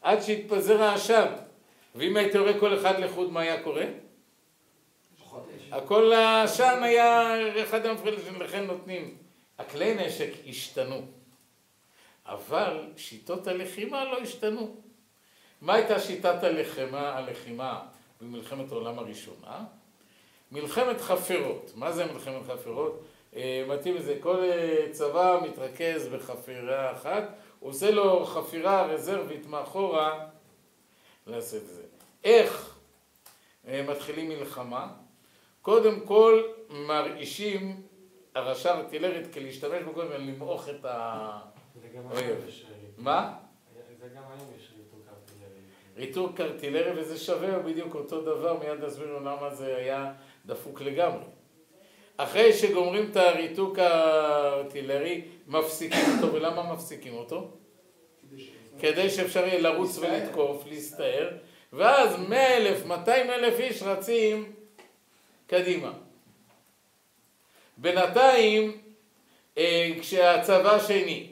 [0.03, 1.27] עד שהתפזר העשן.
[1.95, 3.85] ואם היית רואה כל אחד לחוד, מה היה קורה?
[5.73, 9.17] הכל העשן היה אחד המפריע לכן נותנים.
[9.59, 11.07] הכלי נשק השתנו,
[12.27, 14.77] אבל שיטות הלחימה לא השתנו.
[15.61, 17.83] מה הייתה שיטת הלחימה, הלחימה
[18.21, 19.65] במלחמת העולם הראשונה?
[20.53, 21.73] מלחמת חפירות.
[21.75, 23.05] מה זה מלחמת חפירות?
[23.37, 27.25] אה, מתאים לזה, כל אה, צבא מתרכז בחפירה אחת,
[27.59, 30.27] הוא עושה לו חפירה רזרבית מאחורה
[31.27, 31.83] לעשות את זה.
[32.25, 32.79] איך
[33.69, 34.93] אה, מתחילים מלחמה?
[35.63, 37.83] קודם כל מרעישים
[38.35, 42.39] הרשע ארטילרית כדי להשתמש בו קודם למעוך את האויב.
[42.99, 43.35] מה?
[44.01, 45.61] זה גם היום יש ריתוק ארטילרי.
[45.97, 50.13] ריתוק ארטילרי וזה שווה בדיוק אותו דבר, מיד נסביר למה זה היה
[50.47, 51.25] דפוק לגמרי.
[52.17, 57.51] אחרי שגומרים את הריתוק הארטילרי, מפסיקים אותו, ולמה מפסיקים אותו?
[58.81, 61.31] כדי שאפשר יהיה לרוץ ולתקוף, להסתער,
[61.73, 64.53] ואז מאה אלף, מאתיים אלף איש רצים
[65.47, 65.93] קדימה.
[67.77, 68.79] בינתיים,
[69.59, 71.27] אה, כשהצבא השני,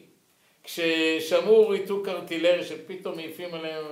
[0.65, 3.85] כששמעו ריתוק ארטילרי שפתאום מעיפים עליהם,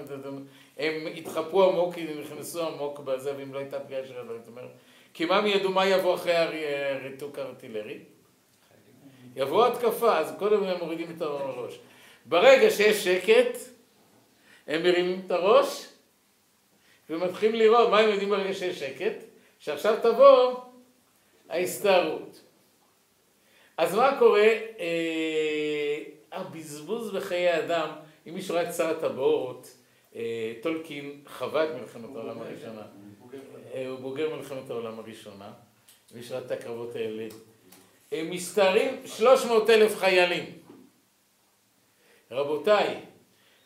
[0.80, 4.70] הם התחפרו עמוק, הם נכנסו עמוק בזה, ואם לא הייתה פגיעה של הדברים, זאת אומרת,
[5.14, 7.98] כי מה הם ידעו מה יבוא אחרי הריתוק הארטילרי?
[9.36, 11.78] יבוא התקפה, אז קודם הם מורידים את הראש.
[12.26, 13.58] ברגע שיש שקט,
[14.66, 15.86] הם מרימים את הראש
[17.10, 19.24] ומתחילים לראות מה הם יודעים ברגע שיש שקט,
[19.58, 20.54] שעכשיו תבוא
[21.48, 22.40] ההסתערות.
[23.76, 24.48] אז מה קורה?
[24.78, 27.90] אה, הבזבוז בחיי אדם,
[28.28, 29.79] אם מישהו ראה את שר הטבעות,
[30.62, 32.82] טולקין חווה את מלחמת העולם הראשונה.
[33.74, 35.52] אה, הוא בוגר מלחמת העולם הראשונה,
[36.14, 37.28] מי שראה את הקרבות האלה.
[38.12, 40.44] הם מסתערים 300 אלף חיילים.
[42.30, 43.00] רבותיי,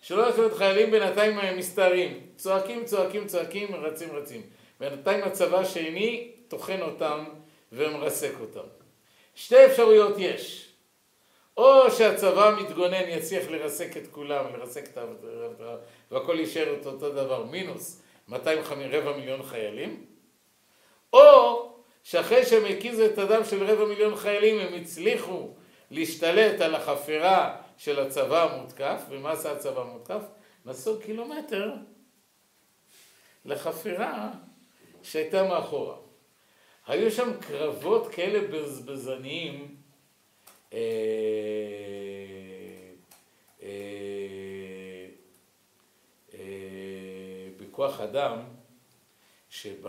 [0.03, 4.43] 300 אלף חיילים בינתיים מסתערים, צועקים, צועקים, צועקים, רצים, רצים.
[4.81, 7.25] בינתיים הצבא השני טוחן אותם
[7.73, 8.69] ומרסק אותם.
[9.35, 10.71] שתי אפשרויות יש.
[11.57, 14.99] או שהצבא המתגונן יצליח לרסק את כולם, לרסק את
[16.15, 18.59] והכל יישאר את אותו דבר, מינוס 200
[18.91, 20.05] רבע מיליון חיילים,
[21.13, 21.73] או
[22.03, 25.49] שאחרי שהם הקיזו את הדם של רבע מיליון חיילים, הם הצליחו
[25.91, 30.23] להשתלט על החפירה של הצבא המותקף, ומה עשה הצבא המותקף?
[30.67, 31.73] נסעו קילומטר
[33.45, 34.31] לחפירה
[35.03, 35.97] שהייתה מאחורה.
[36.87, 39.77] היו שם קרבות כאלה בזבזניים,
[40.73, 40.79] אה,
[47.75, 48.39] בכוח אדם,
[49.51, 49.89] שבקרב,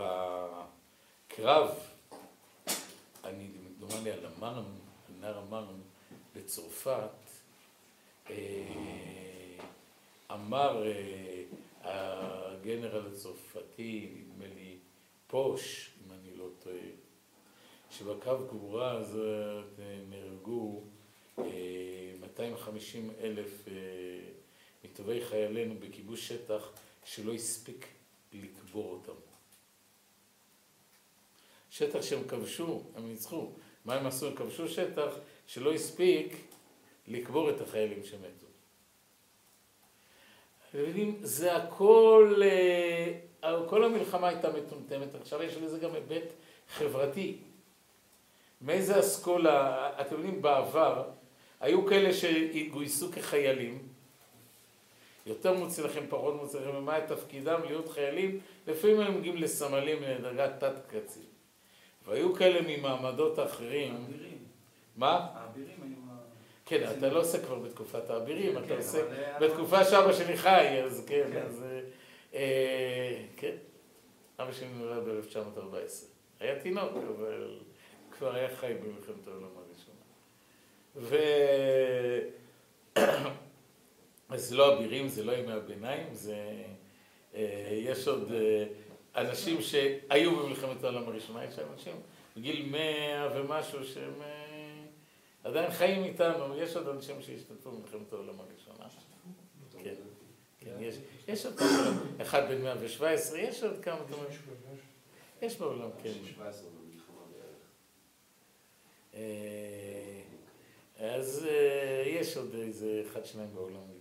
[3.24, 4.64] אני דומני על המרן,
[5.20, 5.80] נהר המרן
[6.36, 7.10] בצרפת,
[10.32, 10.84] אמר
[11.82, 14.76] הגנרל הצרפתי, נדמה לי,
[15.26, 15.90] פוש,
[16.62, 16.76] טועה,
[17.90, 19.60] שבקו גבורה הזה
[20.10, 20.82] נהרגו
[22.20, 23.74] 250 אה, אלף אה,
[24.84, 26.70] מטובי חיילינו בכיבוש שטח
[27.06, 27.86] שלא הספיק
[28.32, 29.20] לקבור אותם.
[31.70, 33.52] שטח שהם כבשו, הם ניצחו.
[33.84, 34.26] מה הם עשו?
[34.26, 35.14] הם כבשו שטח
[35.46, 36.36] שלא הספיק
[37.08, 38.46] לקבור את החיילים שמתו.
[40.70, 42.40] אתם יודעים, זה הכל,
[43.42, 46.32] אה, כל המלחמה הייתה מטומטמת, עכשיו יש לזה גם היבט
[46.68, 47.38] חברתי.
[48.60, 51.10] מאיזה אסכולה, אתם יודעים, בעבר,
[51.60, 53.85] היו כאלה שגויסו כחיילים,
[55.26, 61.22] יותר מוצלחים, פחות מוצלחים, ומה תפקידם להיות חיילים, לפעמים הם מגיעים לסמלים לדרגת תת קצין.
[62.06, 63.94] והיו כאלה ממעמדות אחרים.
[63.94, 64.38] האבירים.
[64.96, 65.28] מה?
[65.34, 65.96] האבירים היו...
[66.66, 69.02] כן, אתה לא עושה כבר בתקופת האבירים, כן, אתה כן, עושה
[69.40, 71.42] בתקופה שאבא שלי חי, אז כן, כן.
[71.42, 71.62] אז...
[71.62, 71.80] אה,
[72.34, 73.56] אה, כן,
[74.38, 76.04] אבא שלי נולד ב-1914.
[76.40, 77.58] היה תינוק, אבל
[78.10, 79.48] כבר היה חי במלחמת העולם
[80.96, 81.36] הראשונה.
[84.28, 86.64] אז זה לא אבירים, זה לא ימי הביניים, זה...
[87.36, 88.64] אה, יש עוד אה,
[89.16, 91.96] אנשים שהיו במלחמת העולם הראשונה, יש אנשים
[92.36, 94.84] בגיל מאה ומשהו שהם אה,
[95.44, 98.88] עדיין חיים איתנו, יש עוד אנשים שהשתתפו במלחמת העולם הראשונה.
[99.82, 99.94] כן,
[100.58, 100.76] כן.
[101.28, 104.24] יש עוד כמה, אחד בן 117, יש עוד כמה, כמה,
[105.42, 106.12] יש בעולם, כן.
[106.34, 109.22] 17 במלחמה בערך.
[110.98, 111.46] אז
[112.06, 113.95] יש עוד איזה אחד, שניים בעולם,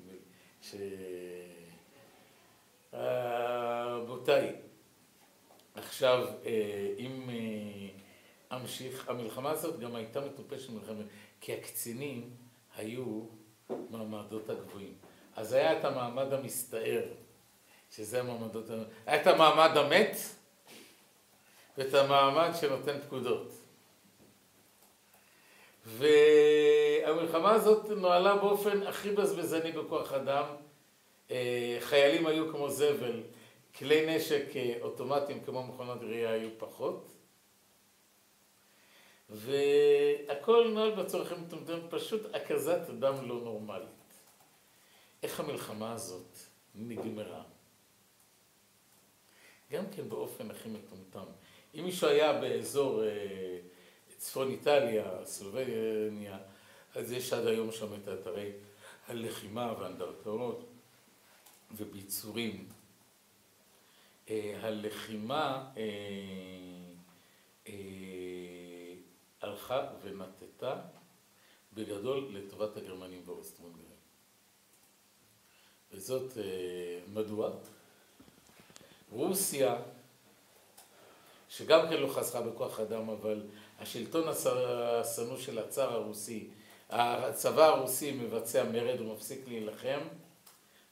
[0.71, 0.75] ש...
[2.93, 4.55] אה, רבותיי,
[5.75, 11.05] עכשיו, אה, אם אה, אמשיך, המלחמה הזאת גם הייתה מטופשת מלחמת,
[11.41, 12.29] כי הקצינים
[12.75, 13.21] היו
[13.89, 14.93] מעמדות הגבוהים.
[15.35, 17.03] אז היה את המעמד המסתער,
[17.91, 18.65] שזה המעמדות,
[19.05, 20.17] היה את המעמד המת
[21.77, 23.64] ואת המעמד שנותן פקודות.
[25.85, 30.45] והמלחמה הזאת נוהלה באופן הכי בזבזני בכוח אדם.
[31.31, 33.23] אה, חיילים היו כמו זבל,
[33.77, 37.11] כלי נשק אה, אוטומטיים כמו מכונות ראייה היו פחות.
[39.29, 43.89] והכל נוהל בצורך מטומטם, פשוט הקזת דם לא נורמלית.
[45.23, 46.37] איך המלחמה הזאת
[46.75, 47.43] נגמרה?
[49.71, 51.31] גם כן באופן הכי מטומטם.
[51.75, 53.59] אם מישהו היה באזור אה,
[54.17, 56.37] צפון איטליה, סלובניה,
[56.95, 58.51] אז יש עד היום שם את אתרי
[59.07, 60.69] הלחימה והאנדרטאות
[61.71, 62.67] וביצורים.
[64.29, 65.83] אה, הלחימה אה,
[67.67, 67.73] אה,
[69.41, 70.81] הלכה ונטטה
[71.73, 73.85] בגדול לטובת הגרמנים והאוסטרונגרים.
[75.91, 76.31] וזאת
[77.13, 77.51] מדוע?
[79.11, 79.75] רוסיה,
[81.49, 83.41] שגם כן לא חסכה בכוח אדם, אבל
[83.79, 86.47] השלטון השנוא של הצאר הרוסי,
[86.89, 89.99] הצבא הרוסי מבצע מרד, הוא מפסיק להילחם,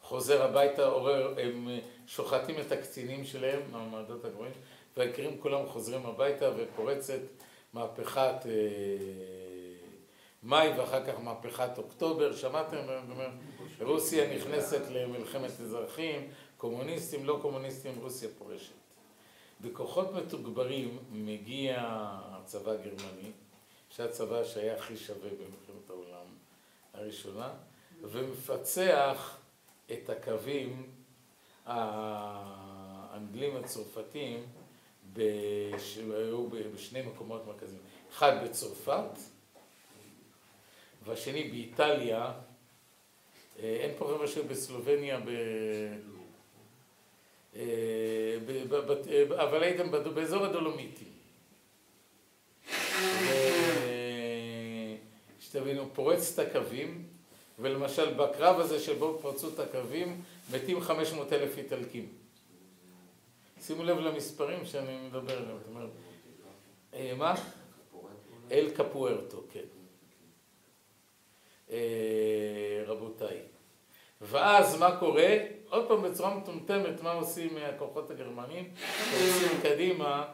[0.01, 1.69] חוזר הביתה, עורר, הם
[2.07, 4.53] שוחטים את הקצינים שלהם, מהמעמדות הגבוהים,
[4.97, 7.19] והיקרים כולם חוזרים הביתה ופורצת
[7.73, 8.51] מהפכת אה,
[10.43, 12.77] מאי ואחר כך מהפכת אוקטובר, שמעתם?
[13.81, 18.82] רוסיה נכנסת למלחמת אזרחים, קומוניסטים, לא קומוניסטים, רוסיה פורשת.
[19.63, 21.75] בכוחות מתוגברים מגיע
[22.07, 23.31] הצבא הגרמני,
[23.89, 26.25] שהצבא שהיה הכי שווה במלחמת העולם
[26.93, 27.49] הראשונה,
[28.01, 29.37] ומפצח
[29.91, 30.89] את הקווים
[31.65, 34.45] האנגלים הצרפתיים
[35.13, 35.97] בש...
[35.97, 39.19] היו בשני מקומות מרכזיים, אחד בצרפת
[41.03, 42.31] והשני באיטליה,
[43.59, 45.19] אה, אין פה רבע שבסלובניה.
[49.35, 49.91] אבל הייתם.
[49.91, 51.05] באזור הדולומיטי.
[55.39, 57.03] שתבינו, פורץ את הקווים,
[57.59, 62.07] ולמשל בקרב הזה שבו פרצו את הקווים, מתים 500 אלף איטלקים.
[63.61, 65.89] שימו לב למספרים שאני מדבר עליהם, זאת אומרת,
[66.93, 67.35] אה, מה?
[68.51, 69.65] אל קפוארטו, כן.
[71.71, 73.52] אה, רבותיי.
[74.23, 75.37] ואז מה קורה?
[75.69, 78.69] עוד פעם בצורה מטומטמת, מה עושים הכוחות הגרמנים?
[79.13, 80.25] עושים קדימה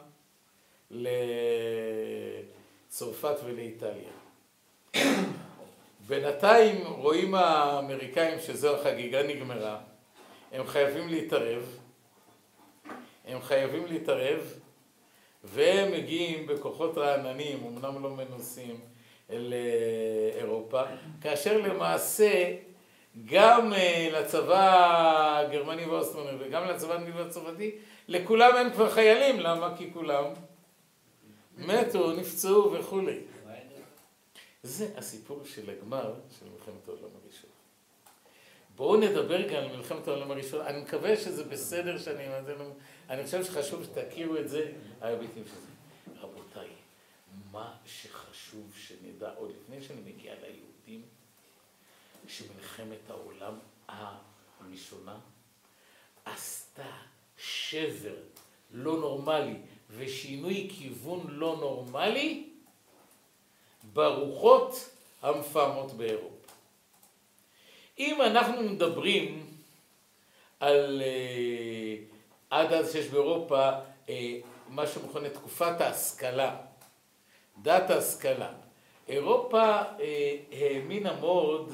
[2.89, 4.09] לצרפת ולאיטליה.
[6.07, 9.79] בינתיים רואים האמריקאים שזו החגיגה נגמרה,
[10.51, 11.77] הם חייבים להתערב,
[13.25, 14.53] הם חייבים להתערב,
[15.43, 18.79] והם מגיעים בכוחות רעננים, אמנם לא מנוסים,
[19.29, 20.81] לאירופה,
[21.21, 22.55] כאשר למעשה
[23.25, 23.73] גם
[24.11, 27.71] לצבא הגרמני והאוסטרוני וגם לצבא האנגלי והצרפתי,
[28.07, 29.77] לכולם אין כבר חיילים, למה?
[29.77, 30.25] כי כולם
[31.57, 33.19] מתו, נפצעו וכולי.
[34.63, 37.49] זה הסיפור של הגמר של מלחמת העולם הראשון.
[38.75, 40.61] בואו נדבר גם על מלחמת העולם הראשון.
[40.61, 42.23] אני מקווה שזה בסדר שאני...
[43.09, 46.21] אני חושב שחשוב שתכירו את זה, ההיבטים של זה.
[46.21, 46.67] רבותיי,
[47.51, 50.68] מה שחשוב שנדע, עוד לפני שאני מגיע ליהודים,
[52.29, 55.19] שמלחמת העולם הראשונה
[56.25, 56.91] עשתה
[57.37, 58.15] שבר
[58.71, 59.55] לא נורמלי
[59.89, 62.49] ושינוי כיוון לא נורמלי
[63.93, 64.89] ברוחות
[65.21, 66.53] המפעמות באירופה.
[67.99, 69.47] אם אנחנו מדברים
[70.59, 71.01] על
[72.49, 73.69] עד אז שיש באירופה
[74.67, 76.57] מה שמכונה תקופת ההשכלה,
[77.61, 78.53] דת ההשכלה.
[79.07, 79.81] אירופה
[80.51, 81.73] האמינה מאוד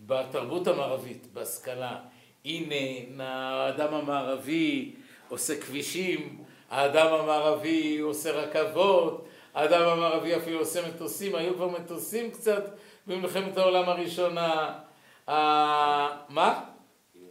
[0.00, 1.98] בתרבות המערבית, בהשכלה.
[2.44, 4.94] הנה, האדם המערבי
[5.28, 12.64] עושה כבישים, האדם המערבי עושה רכבות, האדם המערבי אפילו עושה מטוסים, היו כבר מטוסים קצת
[13.06, 14.78] במלחמת העולם הראשונה.
[16.28, 16.64] מה?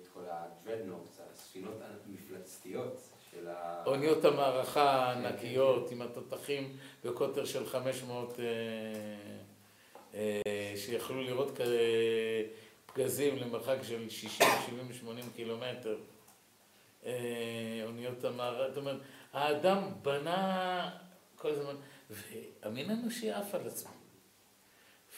[0.01, 3.01] את כל הדרדנוקס, הספינות המפלצתיות
[3.31, 3.83] של ה...
[3.85, 8.39] אוניות המערכה הענקיות עם התותחים בקוטר של 500
[10.75, 11.59] שיכלו לראות
[12.85, 15.97] פגזים למרחק של 60, 70, 80 קילומטר.
[17.05, 19.01] אה, אוניות המערב, זאת אומרת,
[19.33, 20.97] האדם בנה
[21.35, 21.75] כל הזמן,
[22.09, 23.91] והמין האנושי עף על עצמו.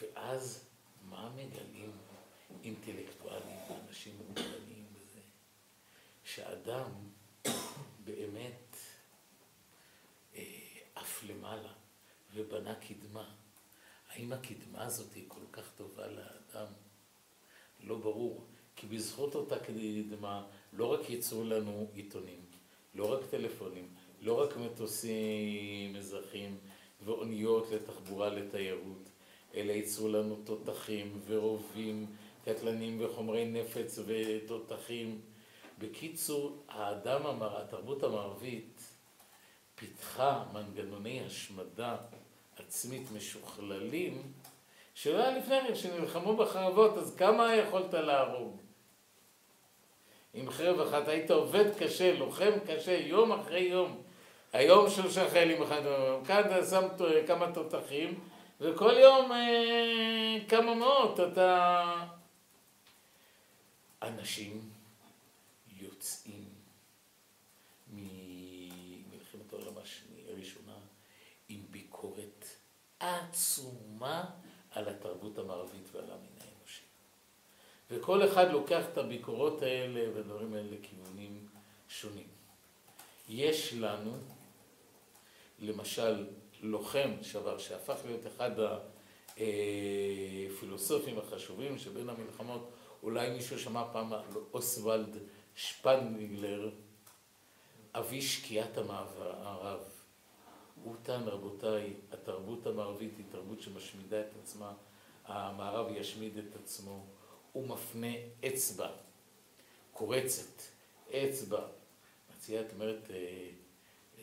[0.02, 0.66] ואז
[1.10, 1.91] מה מגלים
[2.64, 5.20] אינטלקטואלים, אנשים מוגבלים בזה?
[6.24, 6.89] שאדם
[8.04, 8.78] באמת
[10.36, 10.43] אה,
[10.95, 11.74] עף למעלה
[12.34, 13.36] ובנה קדמה.
[14.18, 16.68] האם הקדמה הזאת היא כל כך טובה לאדם?
[17.84, 18.45] לא ברור.
[18.76, 22.39] כי בזכות אותה קדמה לא רק ייצרו לנו עיתונים,
[22.95, 23.88] לא רק טלפונים,
[24.22, 26.57] לא רק מטוסים אזרחיים
[27.05, 29.09] ואוניות לתחבורה לתיירות,
[29.55, 32.05] אלא ייצרו לנו תותחים ורובים
[32.45, 35.22] קטלניים וחומרי נפץ ותותחים.
[35.80, 37.41] בקיצור, האדם.
[37.41, 38.82] התרבות המערבית
[39.76, 41.97] פיתחה מנגנוני השמדה
[42.60, 44.32] עצמית משוכללים
[44.95, 48.58] שלא היה לפני כן, כשנלחמו בחרבות, אז כמה יכולת להרוג?
[50.34, 54.01] עם חרב אחת היית עובד קשה, לוחם קשה, יום אחרי יום.
[54.53, 55.82] היום שלושה חיילים אחד,
[56.28, 56.88] כאן שם
[57.28, 58.20] כמה תותחים,
[58.62, 61.84] וכל יום אה, כמה מאות אתה...
[64.01, 64.70] אנשים
[65.78, 66.45] יוצאים
[67.93, 69.74] ממלחמת העולם
[70.28, 70.74] הראשונה
[71.49, 72.45] עם ביקורת
[73.00, 74.26] עצומה
[74.72, 76.82] על התרבות המערבית ועל המין האנושי.
[77.91, 81.48] וכל אחד לוקח את הביקורות האלה והדברים האלה לכיוונים
[81.89, 82.28] שונים.
[83.30, 84.18] יש לנו,
[85.60, 86.28] למשל,
[86.62, 88.52] לוחם שבר, שהפך להיות אחד
[89.34, 92.72] הפילוסופים החשובים שבין המלחמות,
[93.04, 94.22] אולי מישהו שמע פעם על
[94.54, 95.18] אוסוולד
[95.56, 96.70] שפנגלר,
[97.93, 99.97] אבי שקיעת המערב.
[100.88, 104.74] הוא טען, רבותיי, התרבות המערבית היא תרבות שמשמידה את עצמה,
[105.26, 107.06] המערב ישמיד את עצמו,
[107.52, 108.08] הוא מפנה
[108.48, 108.90] אצבע,
[109.92, 110.62] קורצת,
[111.12, 111.68] אצבע.
[112.36, 113.50] מציעה, את אומרת, אה,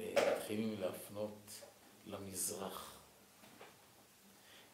[0.01, 1.62] אה, מתחילים להפנות
[2.07, 2.93] למזרח.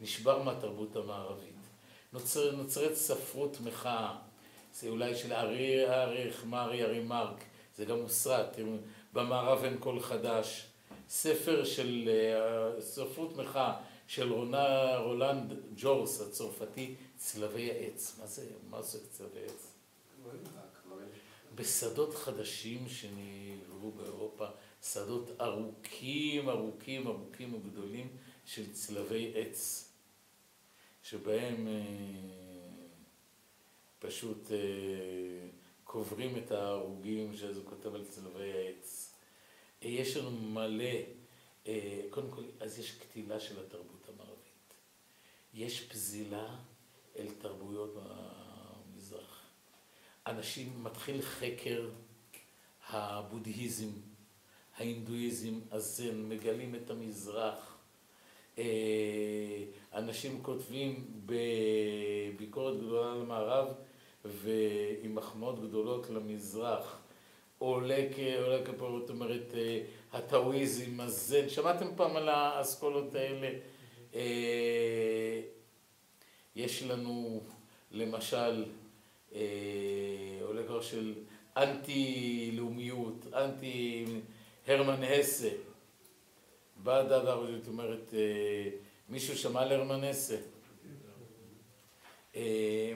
[0.01, 1.61] נשבר מהתרבות המערבית.
[2.13, 4.19] נוצר, נוצרת ספרות מחאה,
[4.73, 7.45] זה אולי של ארי אריך, מארי, ארי מרק,
[7.77, 8.57] זה גם מוסרט,
[9.13, 10.70] במערב אין קול חדש.
[11.11, 18.19] ספר של אה, ספרות מחאה של רונה, רולנד ג'ורס הצרפתי, צלבי העץ.
[18.21, 19.73] מה זה, מה זה צלבי עץ?
[21.55, 24.47] בשדות חדשים שנבראו באירופה,
[24.83, 28.09] שדות ארוכים, ארוכים, ארוכים וגדולים
[28.47, 29.91] של צלבי עץ,
[31.03, 31.73] שבהם אה,
[33.99, 34.57] פשוט אה,
[35.85, 39.10] קוברים את ההרוגים, שזה כותב על צלבי העץ.
[39.83, 40.85] יש לנו מלא,
[41.67, 44.75] אה, קודם כל, אז יש קטילה של התרבות המערבית.
[45.55, 46.57] יש פזילה
[47.19, 49.43] אל תרבויות המזרח.
[50.27, 51.89] אנשים, מתחיל חקר
[52.89, 53.89] הבודהיזם,
[54.77, 57.77] ההינדואיזם, הזן, מגלים את המזרח.
[58.59, 59.65] אה,
[59.95, 63.69] אנשים כותבים בביקורת גדולה למערב
[64.25, 67.00] ועם מחמאות גדולות למזרח.
[67.61, 68.07] עולה
[68.65, 69.83] כפה, זאת אומרת, אה,
[70.13, 73.51] הטאוויזם, הזן, שמעתם פעם על האסכולות האלה?
[74.15, 75.41] אה,
[76.57, 77.43] יש לנו
[77.91, 78.65] למשל
[79.35, 79.41] אה,
[80.43, 81.15] עולה כבר של
[81.57, 84.05] אנטי-לאומיות, אנטי
[84.67, 85.51] הרמן הסה.
[86.77, 88.15] בא דבר, זאת אומרת,
[89.09, 90.37] מישהו שמע על הרמן הסה?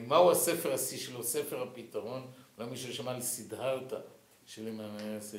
[0.07, 1.23] מהו הספר השיא שלו?
[1.23, 2.27] ספר הפתרון?
[2.57, 3.99] אולי מישהו שמע על סידהרתה.
[4.45, 5.37] של למעשה,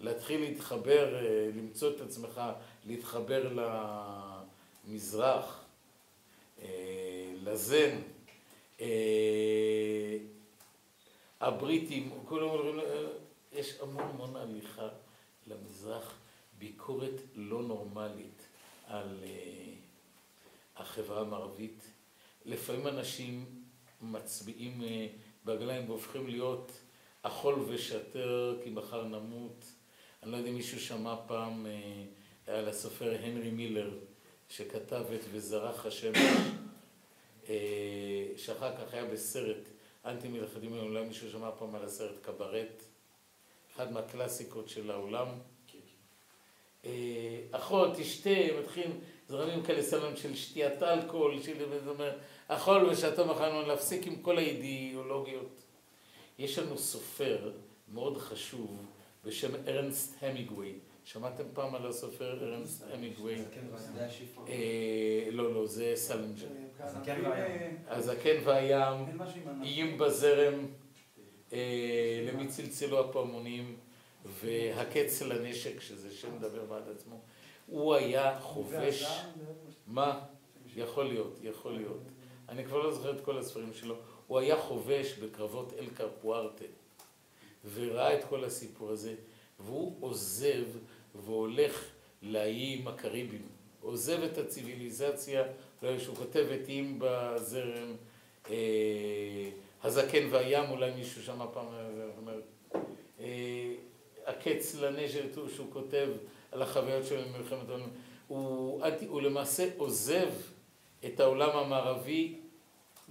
[0.00, 2.40] להתחיל להתחבר, אה, למצוא את עצמך,
[2.86, 3.52] להתחבר
[4.86, 5.64] למזרח,
[6.62, 7.98] אה, לזן.
[8.80, 10.16] אה,
[11.40, 12.80] הבריטים, כולם אומרים,
[13.52, 14.88] יש המון המון הליכה
[15.46, 16.14] למזרח,
[16.58, 18.46] ביקורת לא נורמלית
[18.86, 19.24] על
[20.76, 21.82] החברה המערבית.
[22.44, 23.44] לפעמים אנשים
[24.00, 24.82] מצביעים
[25.44, 26.72] ברגליים והופכים להיות
[27.22, 29.64] אכול ושתר כי מחר נמות.
[30.22, 33.90] אני לא יודע אם מישהו שמע פעם אה, על הסופר הנרי מילר,
[34.48, 36.18] שכתב את וזרח השמש,
[37.48, 39.68] אה, שאחר כך היה בסרט
[40.04, 42.82] אנטי מלאכתים, אולי מישהו שמע פעם על הסרט קברט,
[43.74, 45.26] אחד מהקלאסיקות של העולם.
[46.84, 48.90] אה, אכול, תשתה, מתחיל
[49.28, 51.64] זרמים כאלה סלון של שתיית אלכוהול, של...
[52.48, 55.62] אכול ושתו מחר להפסיק עם כל האידיאולוגיות.
[56.42, 57.50] יש לנו סופר
[57.88, 58.86] מאוד חשוב
[59.24, 62.84] בשם ארנסט המינגווי, שמעתם פעם על הסופר ארנסט?
[63.94, 64.48] זה השיפור.
[64.48, 66.46] אה, לא, לא, זה סלינג'ר.
[67.86, 69.18] הזקן והים.
[69.62, 70.66] איים בזרם,
[71.52, 73.76] אה, למי צלצלו הפעמונים,
[74.24, 77.20] והקץ לנשק, שזה שם מדבר בעד עצמו.
[77.66, 79.22] הוא היה חובש,
[79.86, 80.20] מה?
[80.76, 82.02] יכול להיות, יכול להיות.
[82.48, 83.94] אני כבר לא זוכר את כל הספרים שלו.
[84.32, 86.64] הוא היה חובש בקרבות אל קפורטו,
[87.74, 89.14] וראה את כל הסיפור הזה,
[89.60, 90.64] והוא עוזב
[91.14, 91.84] והולך
[92.22, 93.48] לאיים הקריביים.
[93.80, 95.44] עוזב את הציוויליזציה,
[95.82, 97.96] לא, שהוא כותב את איים בזרם,
[98.50, 99.50] אה,
[99.82, 101.66] הזקן והים, אולי מישהו שמע פעם,
[102.16, 102.40] אומר,
[103.20, 103.74] אה,
[104.26, 105.24] הקץ לנשק,
[105.54, 106.08] שהוא כותב
[106.52, 107.88] על החוויות שלו במלחמת העולם.
[108.28, 110.28] הוא, הוא למעשה עוזב
[111.04, 112.41] את העולם המערבי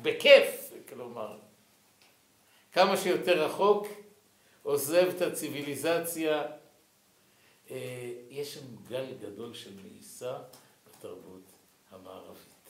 [0.01, 1.37] בכיף, כלומר,
[2.71, 3.87] כמה שיותר רחוק,
[4.63, 6.43] עוזב את הציוויליזציה.
[7.71, 10.37] אה, יש שם גל גדול של מאיסה
[10.87, 11.51] בתרבות
[11.91, 12.69] המערבית.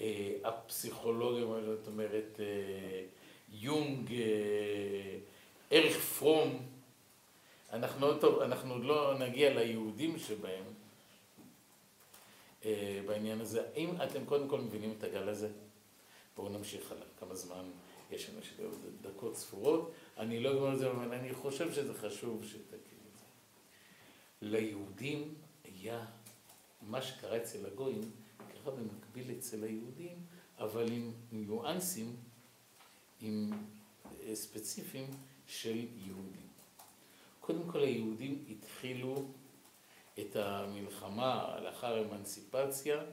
[0.00, 1.46] אה, הפסיכולוגיה,
[1.76, 3.04] זאת אומרת, אה,
[3.52, 4.14] יונג,
[5.70, 6.66] ערך פרום,
[7.72, 10.64] אנחנו עוד, טוב, אנחנו עוד לא נגיע ליהודים שבהם
[13.06, 13.62] בעניין הזה.
[13.74, 15.48] האם אתם קודם כל מבינים את הגל הזה?
[16.36, 17.06] בואו נמשיך הלאה.
[17.20, 17.70] כמה זמן
[18.10, 18.62] יש לנו שתי
[19.02, 19.92] דקות ספורות.
[20.18, 23.24] אני לא אגמר את זה, אבל אני חושב שזה חשוב שתכירו את זה.
[24.42, 26.06] ליהודים היה,
[26.82, 28.10] מה שקרה אצל הגויים,
[28.52, 30.16] קרה במקביל אצל היהודים,
[30.58, 32.16] אבל עם ניואנסים,
[33.20, 33.50] עם
[34.22, 35.06] אה, ספציפיים
[35.46, 36.48] של יהודים.
[37.40, 39.24] קודם כל היהודים התחילו
[40.18, 43.04] את המלחמה לאחר אמנסיפציה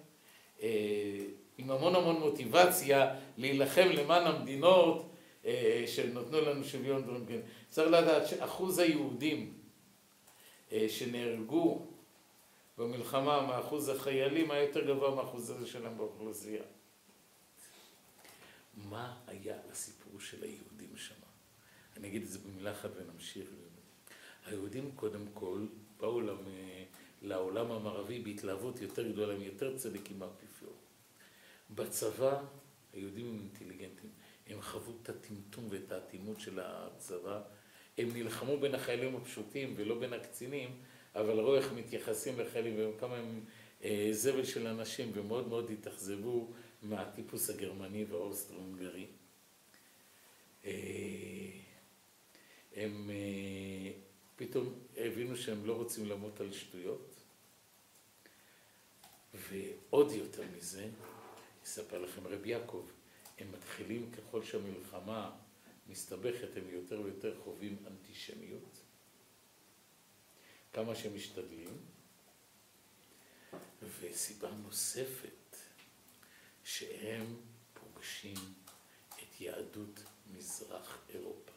[0.61, 1.25] אה,
[1.59, 5.11] עם המון המון מוטיבציה להילחם למען המדינות
[5.45, 7.41] אה, שנותנו לנו שוויון דברים כאלה.
[7.69, 9.53] צריך לדעת שאחוז היהודים
[10.71, 11.85] אה, שנהרגו
[12.77, 16.63] במלחמה מאחוז החיילים היה יותר גבוה מאחוז הזה שלהם באוכלוסייה.
[18.89, 21.15] מה היה הסיפור של היהודים שם?
[21.97, 23.49] אני אגיד את זה במילה אחת ונמשיך.
[24.45, 25.65] היהודים קודם כל
[25.99, 26.21] באו
[27.21, 30.78] לעולם המערבי בהתלהבות יותר גדולה, הם יותר צדיקים מהאפיפיור.
[31.75, 32.41] בצבא
[32.93, 34.09] היהודים הם אינטליגנטים,
[34.47, 37.41] הם חוו את הטמטום ואת האטימות של הצבא,
[37.97, 40.69] הם נלחמו בין החיילים הפשוטים ולא בין הקצינים,
[41.15, 43.41] אבל ראו איך מתייחסים לחיילים וכמה הם
[43.83, 46.53] אה, זבל של אנשים ומאוד מאוד התאכזבו
[46.83, 49.05] מהטיפוס הגרמני והאוסטרו-הונגרי.
[50.65, 50.71] אה,
[52.75, 53.91] הם אה,
[54.35, 57.15] פתאום הבינו שהם לא רוצים למות על שטויות,
[59.33, 60.87] ועוד יותר מזה,
[61.69, 62.85] אספר לכם רבי יעקב,
[63.39, 65.31] הם מתחילים ככל שהמלחמה
[65.89, 68.81] מסתבכת, הם יותר ויותר חווים אנטישמיות,
[70.73, 71.77] כמה שהם משתדלים,
[73.99, 75.57] וסיבה נוספת,
[76.63, 77.25] שהם
[77.73, 78.37] פוגשים
[79.09, 79.99] את יהדות
[80.33, 81.51] מזרח אירופה.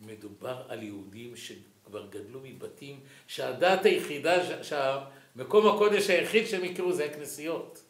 [0.00, 7.85] מדובר על יהודים שכבר גדלו מבתים שהדת היחידה, שהמקום הקודש היחיד שהם הכירו זה הכנסיות.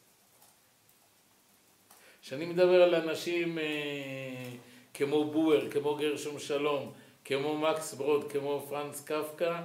[2.27, 3.65] כשאני מדבר על אנשים אה,
[4.95, 6.93] כמו בואר, כמו גרשום שלום,
[7.25, 9.63] כמו מקס ברוד, כמו פרנץ קפקא,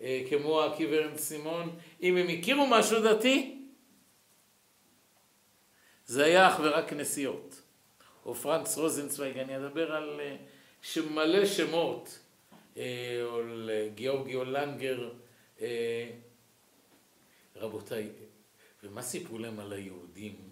[0.00, 3.58] אה, כמו עקיבא סימון, אם הם הכירו משהו דתי,
[6.06, 7.62] זה היה אך ורק כנסיות.
[8.26, 10.36] או פרנץ רוזנצוויג, אני אדבר על אה,
[11.10, 12.18] מלא שמות,
[12.76, 15.10] או לגיאורגי הולנגר,
[15.60, 16.10] אה,
[17.56, 18.08] רבותיי,
[18.82, 20.45] ומה סיפרו להם על היהודים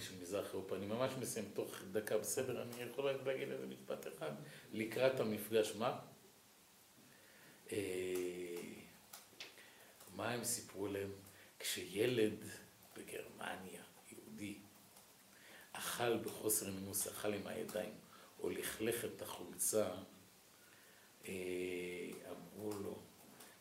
[0.00, 0.76] של מזרח אירופה?
[0.76, 4.30] אני ממש מסיים תוך דקה בסדר, אני יכול רק להגיד איזה משפט אחד
[4.72, 5.98] לקראת המפגש, מה?
[10.16, 11.10] מה הם סיפרו להם?
[11.58, 12.44] כשילד
[12.96, 14.58] בגרמניה, יהודי,
[15.72, 17.94] אכל בחוסר נימוס, אכל עם הידיים,
[18.40, 19.88] או לכלך את החולצה,
[21.28, 21.34] אה,
[22.30, 22.98] אמרו לו,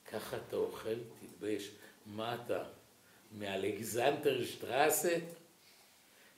[0.05, 0.95] ככה אתה אוכל?
[1.19, 1.71] תתבייש.
[2.05, 2.63] מה אתה?
[3.31, 5.17] מאלכזנדר שטרסה?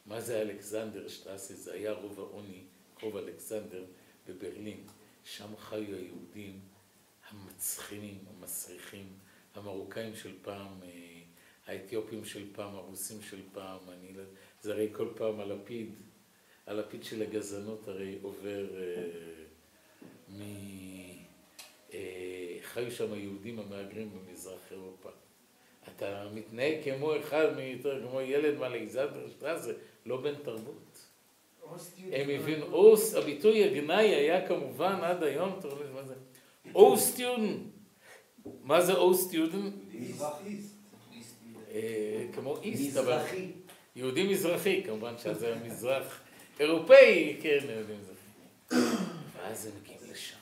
[0.10, 1.53] מה זה אלכסנדר שטרסה?
[1.53, 2.62] זה היה רוב העוני,
[3.01, 3.86] רוב אלכסנדר
[4.28, 4.84] בברלין.
[5.24, 6.60] שם חיו היהודים
[7.30, 9.07] המצחינים, המסריחים,
[9.55, 11.22] המרוקאים של פעם, אה,
[11.68, 14.24] האתיופים של פעם, הרוסים של פעם, אני לא...
[14.62, 15.95] זה הרי כל פעם הלפיד,
[16.68, 19.05] הלפיד של הגזענות הרי עובר אה,
[20.30, 20.41] מ...
[21.93, 25.10] אה, חיו שם היהודים המהגרים במזרח אירופה.
[25.88, 27.47] אתה מתנהג כמו אחד,
[28.10, 29.72] כמו ילד מאלכזנדר שטרסה,
[30.10, 31.05] לא בן תרבות.
[32.12, 36.14] הם הבינו, אוס, הביטוי הגנאי היה כמובן עד היום, אתה רואה מה זה?
[36.76, 37.70] אוסטיון,
[38.64, 39.74] מה זה או סטיודנט?
[39.93, 40.57] מזרחי.
[42.34, 43.51] כמו איסט, אבל מזרחי.
[43.95, 46.22] יהודי מזרחי, כמובן שזה מזרח
[46.60, 48.20] אירופאי, כן, יהודי מזרחי.
[49.34, 50.38] ואז הם מגיעים לשם.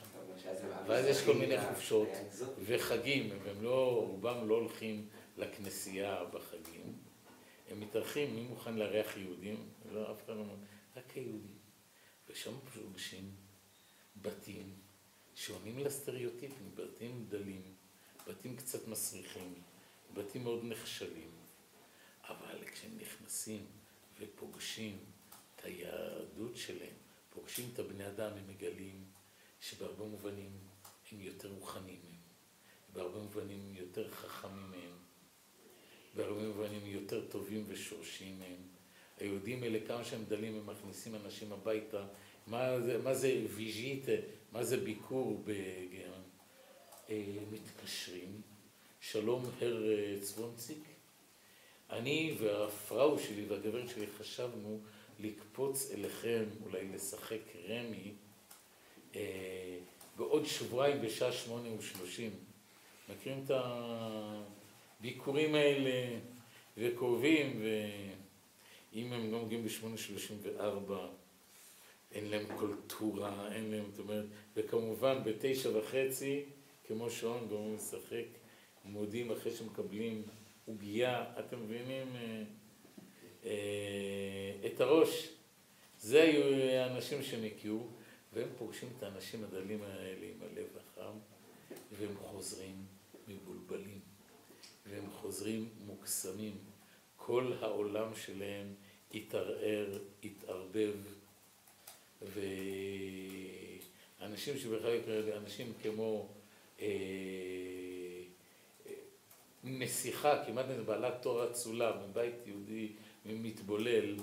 [0.86, 2.08] ואז יש כל מיני חופשות
[2.64, 5.06] וחגים, והם לא, רובם לא הולכים
[5.36, 6.97] לכנסייה בחגים.
[7.70, 9.68] הם מתארחים, מי מוכן לארח יהודים?
[9.92, 10.54] לא, אף אחד לא אומר,
[10.96, 11.58] רק היהודים.
[12.28, 13.36] ושם פוגשים
[14.16, 14.74] בתים
[15.34, 17.62] שעונים לסטריאוטיפים, בתים דלים,
[18.26, 19.54] בתים קצת מסריחים,
[20.14, 21.30] בתים מאוד נחשלים.
[22.28, 23.66] אבל כשהם נכנסים
[24.20, 24.98] ופוגשים
[25.56, 26.94] את היהדות שלהם,
[27.30, 29.04] פוגשים את הבני אדם, הם מגלים
[29.60, 30.50] שבהרבה מובנים
[31.12, 32.20] הם יותר רוחניים מהם,
[32.92, 34.97] בהרבה מובנים הם יותר חכמים מהם,
[36.18, 38.62] בהרבה מובנים יותר טובים ושורשיים מהם.
[39.20, 42.06] היהודים האלה, כמה שהם דלים, הם מכניסים אנשים הביתה.
[42.46, 44.12] מה זה, מה זה ויז'יטה,
[44.52, 46.22] מה זה ביקור בגרם?
[47.10, 48.40] אה, מתקשרים,
[49.00, 49.84] שלום הר
[50.20, 50.78] צוונציק,
[51.90, 54.80] אני והפראו שלי והגברת שלי חשבנו
[55.20, 58.12] לקפוץ אליכם, אולי לשחק רמי,
[59.16, 59.78] אה,
[60.16, 62.30] בעוד שבועיים בשעה שמונה ושלושים.
[63.08, 63.50] מכירים את
[65.00, 66.18] הביקורים האלה
[66.76, 67.62] וקרובים,
[68.92, 71.06] ואם הם לא מגיעים בשמונה שלושים וארבע,
[72.12, 74.24] אין להם קולטורה, אין להם, זאת אומרת,
[74.56, 76.44] וכמובן בתשע וחצי,
[76.86, 78.24] כמו שעון, גורמים לשחק,
[78.84, 80.22] מודיעים אחרי שמקבלים
[80.66, 82.42] עוגייה, אתם מבינים אה,
[83.44, 85.28] אה, את הראש.
[86.00, 86.42] זה היו
[86.80, 87.86] האנשים הכירו,
[88.32, 91.18] והם פוגשים את האנשים הדלים האלה עם הלב החם,
[91.98, 92.76] והם חוזרים
[93.28, 93.97] מבולבלים,
[94.90, 96.56] והם חוזרים מוקסמים.
[97.16, 98.74] כל העולם שלהם
[99.14, 100.94] התערער, התערבב,
[102.22, 102.48] ואנשים
[104.58, 106.28] שבכלל, אנשים כמו
[106.80, 106.86] אה,
[109.64, 112.88] נסיכה, כמעט בעלת תואר אצולה, מבית יהודי
[113.26, 114.16] מתבולל,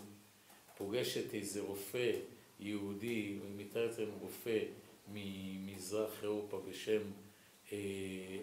[0.78, 2.12] פוגשת איזה רופא
[2.60, 4.60] יהודי, מתאר אצלנו רופא
[5.14, 7.02] ממזרח אירופה בשם
[7.72, 7.78] אה,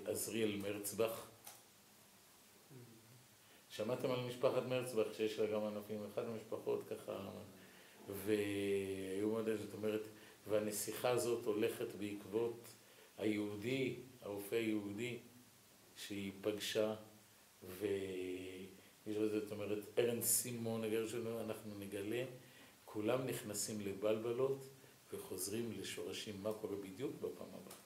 [0.07, 1.32] עזריאל מרצבך.
[3.73, 7.31] שמעתם על משפחת מרצבך שיש לה גם ענפים, אחת המשפחות ככה,
[8.09, 10.01] והיו מאוד, זאת אומרת,
[10.47, 12.68] והנסיכה הזאת הולכת בעקבות
[13.18, 15.18] היהודי, הרופא היהודי,
[15.97, 16.95] שהיא פגשה,
[17.62, 21.07] ויש לזה, זאת אומרת, ארן סימון, הגר
[21.41, 22.25] אנחנו נגלה,
[22.85, 24.68] כולם נכנסים לבלבלות
[25.12, 27.82] וחוזרים לשורשים, מה קורה בדיוק בפעם הבאה.